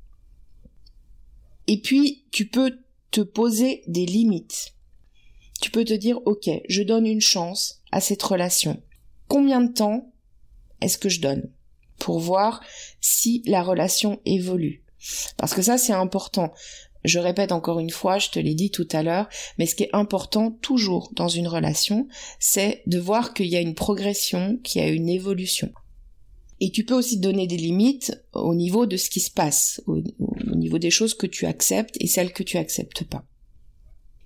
Et 1.70 1.80
puis, 1.80 2.24
tu 2.32 2.48
peux 2.48 2.80
te 3.12 3.20
poser 3.20 3.84
des 3.86 4.04
limites. 4.04 4.74
Tu 5.60 5.70
peux 5.70 5.84
te 5.84 5.92
dire, 5.92 6.18
ok, 6.26 6.50
je 6.68 6.82
donne 6.82 7.06
une 7.06 7.20
chance 7.20 7.80
à 7.92 8.00
cette 8.00 8.24
relation. 8.24 8.82
Combien 9.28 9.60
de 9.60 9.72
temps 9.72 10.12
est-ce 10.80 10.98
que 10.98 11.08
je 11.08 11.20
donne? 11.20 11.48
Pour 12.00 12.18
voir 12.18 12.60
si 13.00 13.42
la 13.46 13.62
relation 13.62 14.20
évolue 14.24 14.82
Parce 15.36 15.54
que 15.54 15.62
ça, 15.62 15.78
c'est 15.78 15.92
important. 15.92 16.52
Je 17.04 17.18
répète 17.18 17.52
encore 17.52 17.78
une 17.78 17.90
fois, 17.90 18.18
je 18.18 18.30
te 18.30 18.38
l'ai 18.38 18.54
dit 18.54 18.70
tout 18.70 18.88
à 18.92 19.02
l'heure, 19.02 19.28
mais 19.58 19.66
ce 19.66 19.74
qui 19.74 19.84
est 19.84 19.90
important 19.94 20.50
toujours 20.50 21.12
dans 21.14 21.28
une 21.28 21.48
relation, 21.48 22.08
c'est 22.38 22.82
de 22.86 22.98
voir 22.98 23.32
qu'il 23.32 23.46
y 23.46 23.56
a 23.56 23.60
une 23.60 23.74
progression, 23.74 24.58
qu'il 24.62 24.82
y 24.82 24.84
a 24.84 24.88
une 24.88 25.08
évolution. 25.08 25.72
Et 26.60 26.70
tu 26.70 26.84
peux 26.84 26.94
aussi 26.94 27.18
donner 27.18 27.46
des 27.46 27.56
limites 27.56 28.22
au 28.34 28.54
niveau 28.54 28.84
de 28.84 28.98
ce 28.98 29.08
qui 29.08 29.20
se 29.20 29.30
passe, 29.30 29.80
au, 29.86 30.02
niveau 30.54 30.78
des 30.78 30.90
choses 30.90 31.14
que 31.14 31.26
tu 31.26 31.46
acceptes 31.46 31.96
et 32.00 32.06
celles 32.06 32.34
que 32.34 32.42
tu 32.42 32.58
acceptes 32.58 33.04
pas. 33.04 33.24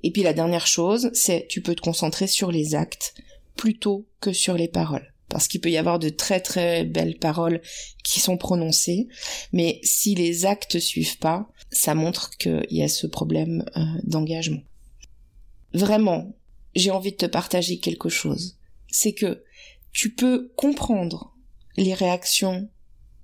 Et 0.02 0.10
puis 0.10 0.24
la 0.24 0.34
dernière 0.34 0.66
chose, 0.66 1.10
c'est 1.14 1.46
tu 1.48 1.62
peux 1.62 1.76
te 1.76 1.80
concentrer 1.80 2.26
sur 2.26 2.50
les 2.50 2.74
actes 2.74 3.14
plutôt 3.54 4.08
que 4.20 4.32
sur 4.32 4.54
les 4.54 4.68
paroles. 4.68 5.13
Parce 5.34 5.48
qu'il 5.48 5.60
peut 5.60 5.72
y 5.72 5.78
avoir 5.78 5.98
de 5.98 6.10
très 6.10 6.38
très 6.38 6.84
belles 6.84 7.18
paroles 7.18 7.60
qui 8.04 8.20
sont 8.20 8.36
prononcées, 8.36 9.08
mais 9.52 9.80
si 9.82 10.14
les 10.14 10.46
actes 10.46 10.78
suivent 10.78 11.18
pas, 11.18 11.48
ça 11.72 11.96
montre 11.96 12.30
qu'il 12.38 12.68
y 12.70 12.84
a 12.84 12.88
ce 12.88 13.08
problème 13.08 13.64
euh, 13.76 13.80
d'engagement. 14.04 14.62
Vraiment, 15.72 16.36
j'ai 16.76 16.92
envie 16.92 17.10
de 17.10 17.16
te 17.16 17.26
partager 17.26 17.80
quelque 17.80 18.08
chose. 18.08 18.58
C'est 18.92 19.12
que 19.12 19.42
tu 19.92 20.14
peux 20.14 20.52
comprendre 20.54 21.34
les 21.76 21.94
réactions 21.94 22.68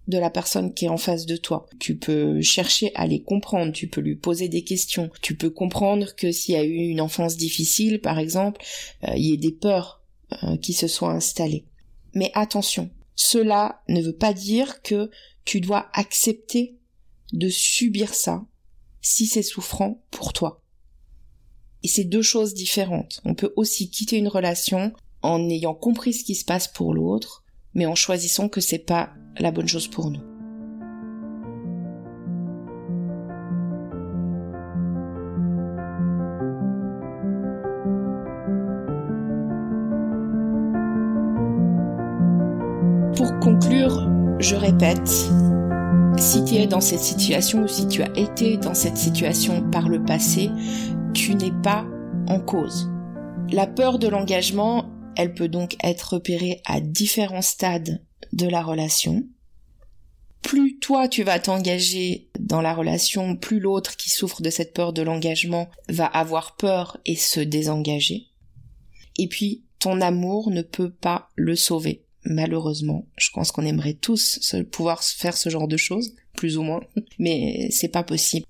de 0.09 0.19
la 0.19 0.31
personne 0.31 0.75
qui 0.75 0.87
est 0.87 0.89
en 0.89 0.97
face 0.97 1.27
de 1.27 1.37
toi. 1.37 1.69
Tu 1.79 1.95
peux 1.97 2.43
chercher 2.43 2.91
à 2.97 3.07
les 3.07 3.23
comprendre, 3.23 3.73
tu 3.73 3.87
peux 3.87 4.01
lui 4.01 4.17
poser 4.17 4.49
des 4.49 4.65
questions, 4.65 5.11
tu 5.23 5.37
peux 5.37 5.51
comprendre 5.51 6.17
que 6.17 6.33
s'il 6.33 6.57
y 6.57 6.59
a 6.59 6.65
eu 6.65 6.89
une 6.89 7.01
enfance 7.01 7.37
difficile, 7.37 8.01
par 8.01 8.19
exemple, 8.19 8.61
euh, 9.05 9.13
il 9.15 9.27
y 9.27 9.33
ait 9.33 9.37
des 9.37 9.53
peurs 9.53 10.03
euh, 10.43 10.57
qui 10.57 10.73
se 10.73 10.89
soient 10.89 11.13
installées. 11.13 11.67
Mais 12.15 12.31
attention, 12.35 12.91
cela 13.15 13.83
ne 13.89 14.03
veut 14.03 14.17
pas 14.17 14.33
dire 14.33 14.83
que 14.83 15.11
tu 15.45 15.61
dois 15.61 15.89
accepter 15.93 16.79
de 17.33 17.49
subir 17.49 18.15
ça 18.15 18.45
si 19.01 19.27
c'est 19.27 19.43
souffrant 19.43 20.03
pour 20.11 20.33
toi. 20.33 20.63
Et 21.83 21.89
c'est 21.89 22.05
deux 22.05 22.23
choses 22.23 22.55
différentes. 22.55 23.21
On 23.25 23.35
peut 23.35 23.53
aussi 23.57 23.91
quitter 23.91 24.17
une 24.17 24.29
relation 24.29 24.93
en 25.23 25.49
ayant 25.49 25.75
compris 25.75 26.13
ce 26.13 26.25
qui 26.25 26.35
se 26.35 26.45
passe 26.45 26.69
pour 26.69 26.95
l'autre, 26.95 27.45
mais 27.75 27.87
en 27.87 27.95
choisissant 27.95 28.49
que 28.49 28.61
c'est 28.61 28.79
pas 28.79 29.13
la 29.39 29.51
bonne 29.51 29.69
chose 29.69 29.89
pour 29.89 30.11
nous. 30.11 30.30
Conclure, 43.41 44.07
je 44.39 44.55
répète, 44.55 45.09
si 46.19 46.45
tu 46.45 46.57
es 46.57 46.67
dans 46.67 46.83
cette 46.83 47.01
situation 47.01 47.63
ou 47.63 47.69
si 47.69 47.89
tu 47.89 48.03
as 48.03 48.15
été 48.15 48.59
dans 48.59 48.75
cette 48.75 48.99
situation 48.99 49.69
par 49.71 49.89
le 49.89 50.05
passé, 50.05 50.51
tu 51.15 51.35
n'es 51.35 51.53
pas 51.63 51.87
en 52.29 52.39
cause. 52.39 52.91
La 53.51 53.67
peur 53.67 53.99
de 53.99 54.09
l'engagement, 54.09 54.91
elle 55.17 55.33
peut 55.33 55.49
donc 55.49 55.77
être 55.83 56.15
repérée 56.15 56.61
à 56.67 56.81
différents 56.81 57.41
stades 57.41 58.05
de 58.35 58.47
la 58.47 58.63
relation. 58.63 59.25
Plus 60.43 60.79
toi 60.79 61.09
tu 61.09 61.23
vas 61.23 61.39
t'engager 61.39 62.29
dans 62.39 62.61
la 62.61 62.75
relation, 62.75 63.37
plus 63.37 63.59
l'autre 63.59 63.97
qui 63.97 64.11
souffre 64.11 64.43
de 64.43 64.51
cette 64.51 64.75
peur 64.75 64.93
de 64.93 65.03
l'engagement 65.03 65.71
va 65.89 66.05
avoir 66.05 66.57
peur 66.57 66.99
et 67.07 67.17
se 67.17 67.41
désengager. 67.41 68.27
Et 69.17 69.29
puis 69.29 69.65
ton 69.79 70.03
amour 70.03 70.51
ne 70.51 70.63
peut 70.63 70.91
pas 70.91 71.31
le 71.37 71.57
sauver 71.57 72.05
malheureusement. 72.25 73.07
Je 73.17 73.31
pense 73.31 73.53
qu'on 73.53 73.65
aimerait 73.65 73.95
tous 73.95 74.55
pouvoir 74.71 75.03
faire 75.03 75.37
ce 75.37 75.49
genre 75.49 75.69
de 75.69 75.77
choses, 75.77 76.15
plus 76.35 76.59
ou 76.59 76.63
moins, 76.63 76.81
mais 77.19 77.69
c'est 77.71 77.89
pas 77.89 78.03
possible. 78.03 78.47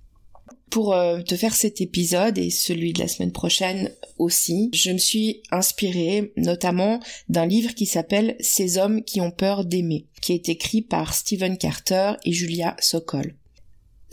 Pour 0.70 0.94
euh, 0.94 1.20
te 1.22 1.36
faire 1.36 1.54
cet 1.54 1.80
épisode 1.80 2.38
et 2.38 2.48
celui 2.48 2.92
de 2.92 3.00
la 3.00 3.08
semaine 3.08 3.32
prochaine 3.32 3.90
aussi, 4.18 4.70
je 4.72 4.92
me 4.92 4.98
suis 4.98 5.42
inspirée 5.50 6.32
notamment 6.36 7.00
d'un 7.28 7.44
livre 7.44 7.74
qui 7.74 7.86
s'appelle 7.86 8.36
Ces 8.38 8.78
hommes 8.78 9.02
qui 9.02 9.20
ont 9.20 9.32
peur 9.32 9.64
d'aimer, 9.64 10.06
qui 10.22 10.32
est 10.32 10.48
écrit 10.48 10.82
par 10.82 11.12
Stephen 11.12 11.58
Carter 11.58 12.12
et 12.24 12.32
Julia 12.32 12.76
Sokol. 12.78 13.34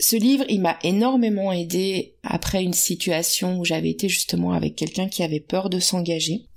Ce 0.00 0.16
livre, 0.16 0.44
il 0.48 0.60
m'a 0.60 0.78
énormément 0.82 1.52
aidé 1.52 2.14
après 2.22 2.62
une 2.62 2.72
situation 2.72 3.58
où 3.58 3.64
j'avais 3.64 3.90
été 3.90 4.08
justement 4.08 4.52
avec 4.52 4.74
quelqu'un 4.74 5.08
qui 5.08 5.22
avait 5.22 5.40
peur 5.40 5.70
de 5.70 5.80
s'engager. 5.80 6.47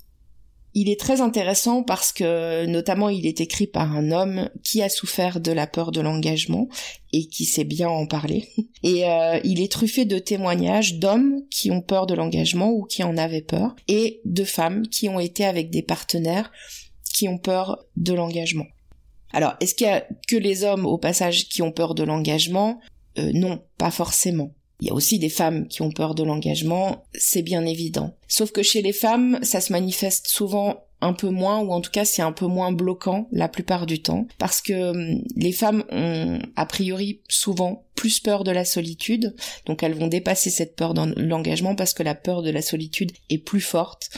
Il 0.73 0.89
est 0.89 0.99
très 0.99 1.19
intéressant 1.19 1.83
parce 1.83 2.13
que 2.13 2.65
notamment 2.65 3.09
il 3.09 3.25
est 3.25 3.41
écrit 3.41 3.67
par 3.67 3.91
un 3.93 4.11
homme 4.11 4.49
qui 4.63 4.81
a 4.81 4.87
souffert 4.87 5.41
de 5.41 5.51
la 5.51 5.67
peur 5.67 5.91
de 5.91 5.99
l'engagement 5.99 6.69
et 7.11 7.27
qui 7.27 7.43
sait 7.43 7.65
bien 7.65 7.89
en 7.89 8.07
parler. 8.07 8.47
Et 8.83 9.05
euh, 9.05 9.39
il 9.43 9.61
est 9.61 9.71
truffé 9.71 10.05
de 10.05 10.17
témoignages 10.17 10.95
d'hommes 10.95 11.41
qui 11.49 11.71
ont 11.71 11.81
peur 11.81 12.07
de 12.07 12.13
l'engagement 12.13 12.71
ou 12.71 12.85
qui 12.85 13.03
en 13.03 13.17
avaient 13.17 13.41
peur 13.41 13.75
et 13.87 14.21
de 14.25 14.43
femmes 14.43 14.87
qui 14.87 15.09
ont 15.09 15.19
été 15.19 15.45
avec 15.45 15.69
des 15.69 15.83
partenaires 15.83 16.51
qui 17.13 17.27
ont 17.27 17.37
peur 17.37 17.85
de 17.97 18.13
l'engagement. 18.13 18.65
Alors, 19.33 19.53
est-ce 19.59 19.75
qu'il 19.75 19.87
y 19.87 19.89
a 19.89 20.05
que 20.27 20.35
les 20.35 20.63
hommes 20.63 20.85
au 20.85 20.97
passage 20.97 21.47
qui 21.47 21.61
ont 21.61 21.71
peur 21.71 21.95
de 21.95 22.03
l'engagement? 22.03 22.79
Euh, 23.17 23.31
Non, 23.33 23.63
pas 23.77 23.91
forcément. 23.91 24.53
Il 24.81 24.87
y 24.87 24.89
a 24.89 24.93
aussi 24.93 25.19
des 25.19 25.29
femmes 25.29 25.67
qui 25.67 25.83
ont 25.83 25.91
peur 25.91 26.15
de 26.15 26.23
l'engagement, 26.23 27.05
c'est 27.13 27.43
bien 27.43 27.65
évident. 27.65 28.15
Sauf 28.27 28.51
que 28.51 28.63
chez 28.63 28.81
les 28.81 28.93
femmes, 28.93 29.39
ça 29.43 29.61
se 29.61 29.71
manifeste 29.71 30.27
souvent 30.27 30.85
un 31.01 31.13
peu 31.13 31.29
moins, 31.29 31.59
ou 31.59 31.71
en 31.71 31.81
tout 31.81 31.91
cas 31.91 32.05
c'est 32.05 32.21
un 32.21 32.31
peu 32.31 32.45
moins 32.45 32.71
bloquant 32.71 33.27
la 33.31 33.47
plupart 33.47 33.85
du 33.85 34.01
temps, 34.01 34.27
parce 34.37 34.61
que 34.61 34.91
hum, 34.91 35.23
les 35.35 35.51
femmes 35.51 35.83
ont 35.91 36.39
a 36.55 36.65
priori 36.65 37.21
souvent 37.27 37.85
plus 37.95 38.19
peur 38.19 38.43
de 38.43 38.51
la 38.51 38.65
solitude, 38.65 39.35
donc 39.65 39.83
elles 39.83 39.95
vont 39.95 40.07
dépasser 40.07 40.49
cette 40.49 40.75
peur 40.75 40.93
de 40.93 41.13
l'engagement 41.19 41.75
parce 41.75 41.93
que 41.93 42.03
la 42.03 42.15
peur 42.15 42.41
de 42.41 42.49
la 42.49 42.61
solitude 42.61 43.11
est 43.29 43.39
plus 43.39 43.61
forte, 43.61 44.09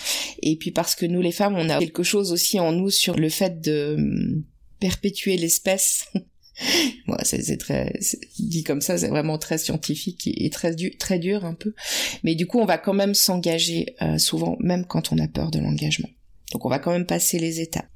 et 0.41 0.55
puis 0.55 0.71
parce 0.71 0.95
que 0.95 1.05
nous 1.05 1.21
les 1.21 1.31
femmes, 1.31 1.55
on 1.57 1.69
a 1.69 1.79
quelque 1.79 2.03
chose 2.03 2.31
aussi 2.31 2.59
en 2.59 2.71
nous 2.71 2.89
sur 2.89 3.15
le 3.15 3.29
fait 3.29 3.61
de 3.61 3.95
hum, 3.97 4.43
perpétuer 4.79 5.37
l'espèce 5.37 6.09
Moi, 7.07 7.17
c'est 7.23 7.57
très 7.57 7.93
dit 8.39 8.63
comme 8.63 8.81
ça, 8.81 8.97
c'est 8.97 9.07
vraiment 9.07 9.37
très 9.37 9.57
scientifique 9.57 10.27
et 10.27 10.49
très 10.49 10.75
dur, 10.75 10.91
très 10.99 11.19
dur 11.19 11.45
un 11.45 11.53
peu. 11.53 11.73
Mais 12.23 12.35
du 12.35 12.45
coup, 12.45 12.59
on 12.59 12.65
va 12.65 12.77
quand 12.77 12.93
même 12.93 13.13
s'engager 13.13 13.95
euh, 14.01 14.17
souvent, 14.17 14.57
même 14.59 14.85
quand 14.85 15.11
on 15.11 15.17
a 15.17 15.27
peur 15.27 15.51
de 15.51 15.59
l'engagement. 15.59 16.09
Donc, 16.51 16.65
on 16.65 16.69
va 16.69 16.79
quand 16.79 16.91
même 16.91 17.05
passer 17.05 17.39
les 17.39 17.61
étapes. 17.61 17.87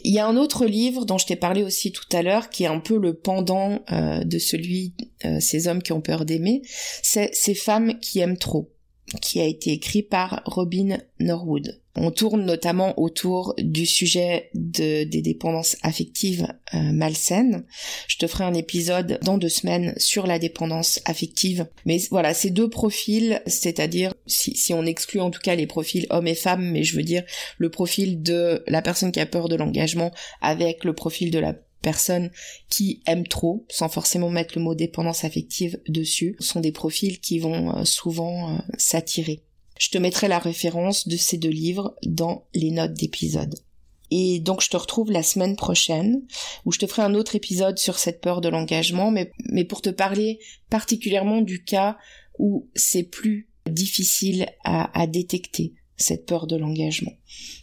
Il 0.00 0.12
y 0.12 0.18
a 0.18 0.26
un 0.26 0.36
autre 0.36 0.66
livre 0.66 1.06
dont 1.06 1.16
je 1.16 1.26
t'ai 1.26 1.36
parlé 1.36 1.62
aussi 1.62 1.92
tout 1.92 2.04
à 2.12 2.22
l'heure, 2.22 2.50
qui 2.50 2.64
est 2.64 2.68
un 2.68 2.80
peu 2.80 2.98
le 2.98 3.14
pendant 3.14 3.80
euh, 3.90 4.22
de 4.22 4.38
celui 4.38 4.94
euh, 5.24 5.40
Ces 5.40 5.66
hommes 5.68 5.82
qui 5.82 5.92
ont 5.92 6.00
peur 6.00 6.24
d'aimer. 6.24 6.62
C'est 7.02 7.30
Ces 7.34 7.54
femmes 7.54 7.98
qui 8.00 8.20
aiment 8.20 8.36
trop 8.36 8.73
qui 9.20 9.40
a 9.40 9.44
été 9.44 9.72
écrit 9.72 10.02
par 10.02 10.42
Robin 10.46 10.98
Norwood. 11.20 11.80
On 11.96 12.10
tourne 12.10 12.44
notamment 12.44 12.98
autour 12.98 13.54
du 13.58 13.86
sujet 13.86 14.50
de, 14.54 15.04
des 15.04 15.22
dépendances 15.22 15.76
affectives 15.82 16.48
euh, 16.74 16.92
malsaines. 16.92 17.64
Je 18.08 18.18
te 18.18 18.26
ferai 18.26 18.42
un 18.42 18.54
épisode 18.54 19.20
dans 19.22 19.38
deux 19.38 19.48
semaines 19.48 19.94
sur 19.96 20.26
la 20.26 20.40
dépendance 20.40 21.00
affective. 21.04 21.68
Mais 21.86 21.98
voilà, 22.10 22.34
ces 22.34 22.50
deux 22.50 22.68
profils, 22.68 23.40
c'est-à-dire 23.46 24.12
si, 24.26 24.56
si 24.56 24.74
on 24.74 24.84
exclut 24.84 25.20
en 25.20 25.30
tout 25.30 25.40
cas 25.40 25.54
les 25.54 25.68
profils 25.68 26.06
hommes 26.10 26.26
et 26.26 26.34
femmes, 26.34 26.68
mais 26.68 26.82
je 26.82 26.96
veux 26.96 27.04
dire 27.04 27.22
le 27.58 27.70
profil 27.70 28.22
de 28.22 28.64
la 28.66 28.82
personne 28.82 29.12
qui 29.12 29.20
a 29.20 29.26
peur 29.26 29.48
de 29.48 29.54
l'engagement 29.54 30.10
avec 30.40 30.82
le 30.82 30.94
profil 30.94 31.30
de 31.30 31.38
la 31.38 31.54
personnes 31.84 32.30
qui 32.70 33.02
aiment 33.06 33.28
trop, 33.28 33.66
sans 33.68 33.88
forcément 33.88 34.30
mettre 34.30 34.54
le 34.56 34.64
mot 34.64 34.74
dépendance 34.74 35.24
affective 35.24 35.78
dessus, 35.86 36.34
sont 36.40 36.60
des 36.60 36.72
profils 36.72 37.20
qui 37.20 37.38
vont 37.38 37.76
euh, 37.76 37.84
souvent 37.84 38.50
euh, 38.50 38.58
s'attirer. 38.78 39.44
Je 39.78 39.90
te 39.90 39.98
mettrai 39.98 40.26
la 40.26 40.38
référence 40.38 41.06
de 41.06 41.16
ces 41.16 41.36
deux 41.36 41.50
livres 41.50 41.94
dans 42.04 42.46
les 42.54 42.70
notes 42.70 42.94
d'épisode. 42.94 43.54
Et 44.10 44.40
donc 44.40 44.62
je 44.62 44.70
te 44.70 44.76
retrouve 44.76 45.10
la 45.10 45.22
semaine 45.22 45.56
prochaine 45.56 46.22
où 46.64 46.72
je 46.72 46.78
te 46.78 46.86
ferai 46.86 47.02
un 47.02 47.14
autre 47.14 47.36
épisode 47.36 47.78
sur 47.78 47.98
cette 47.98 48.20
peur 48.20 48.40
de 48.40 48.48
l'engagement, 48.48 49.10
mais, 49.10 49.30
mais 49.50 49.64
pour 49.64 49.82
te 49.82 49.90
parler 49.90 50.38
particulièrement 50.70 51.40
du 51.40 51.64
cas 51.64 51.98
où 52.38 52.68
c'est 52.74 53.02
plus 53.02 53.48
difficile 53.68 54.46
à, 54.64 54.98
à 54.98 55.06
détecter 55.06 55.74
cette 55.96 56.26
peur 56.26 56.46
de 56.46 56.56
l'engagement. 56.56 57.12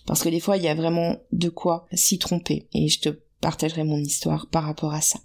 Parce 0.06 0.24
que 0.24 0.30
des 0.30 0.40
fois 0.40 0.58
il 0.58 0.64
y 0.64 0.68
a 0.68 0.76
vraiment 0.76 1.18
de 1.32 1.50
quoi 1.50 1.88
s'y 1.94 2.20
tromper. 2.20 2.68
Et 2.74 2.88
je 2.88 3.00
te 3.00 3.10
partagerai 3.42 3.84
mon 3.84 3.98
histoire 3.98 4.48
par 4.48 4.64
rapport 4.64 4.94
à 4.94 5.02
ça. 5.02 5.20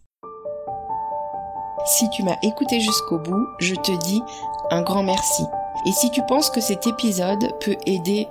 Si 1.84 2.08
tu 2.10 2.24
m'as 2.24 2.36
écouté 2.42 2.80
jusqu'au 2.80 3.18
bout, 3.18 3.46
je 3.60 3.74
te 3.74 3.92
dis 4.04 4.22
un 4.70 4.82
grand 4.82 5.04
merci. 5.04 5.44
Et 5.86 5.92
si 5.92 6.10
tu 6.10 6.22
penses 6.26 6.50
que 6.50 6.60
cet 6.60 6.86
épisode 6.86 7.52
peut 7.60 7.76
aider 7.86 8.26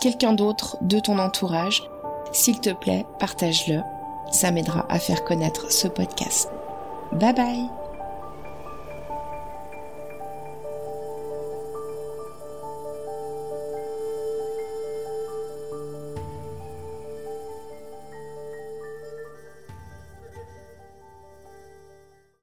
quelqu'un 0.00 0.34
d'autre 0.34 0.76
de 0.82 1.00
ton 1.00 1.18
entourage, 1.18 1.82
s'il 2.32 2.60
te 2.60 2.70
plaît, 2.70 3.06
partage-le. 3.18 3.80
Ça 4.30 4.50
m'aidera 4.50 4.84
à 4.90 4.98
faire 4.98 5.24
connaître 5.24 5.72
ce 5.72 5.88
podcast. 5.88 6.50
Bye 7.12 7.32
bye 7.32 7.77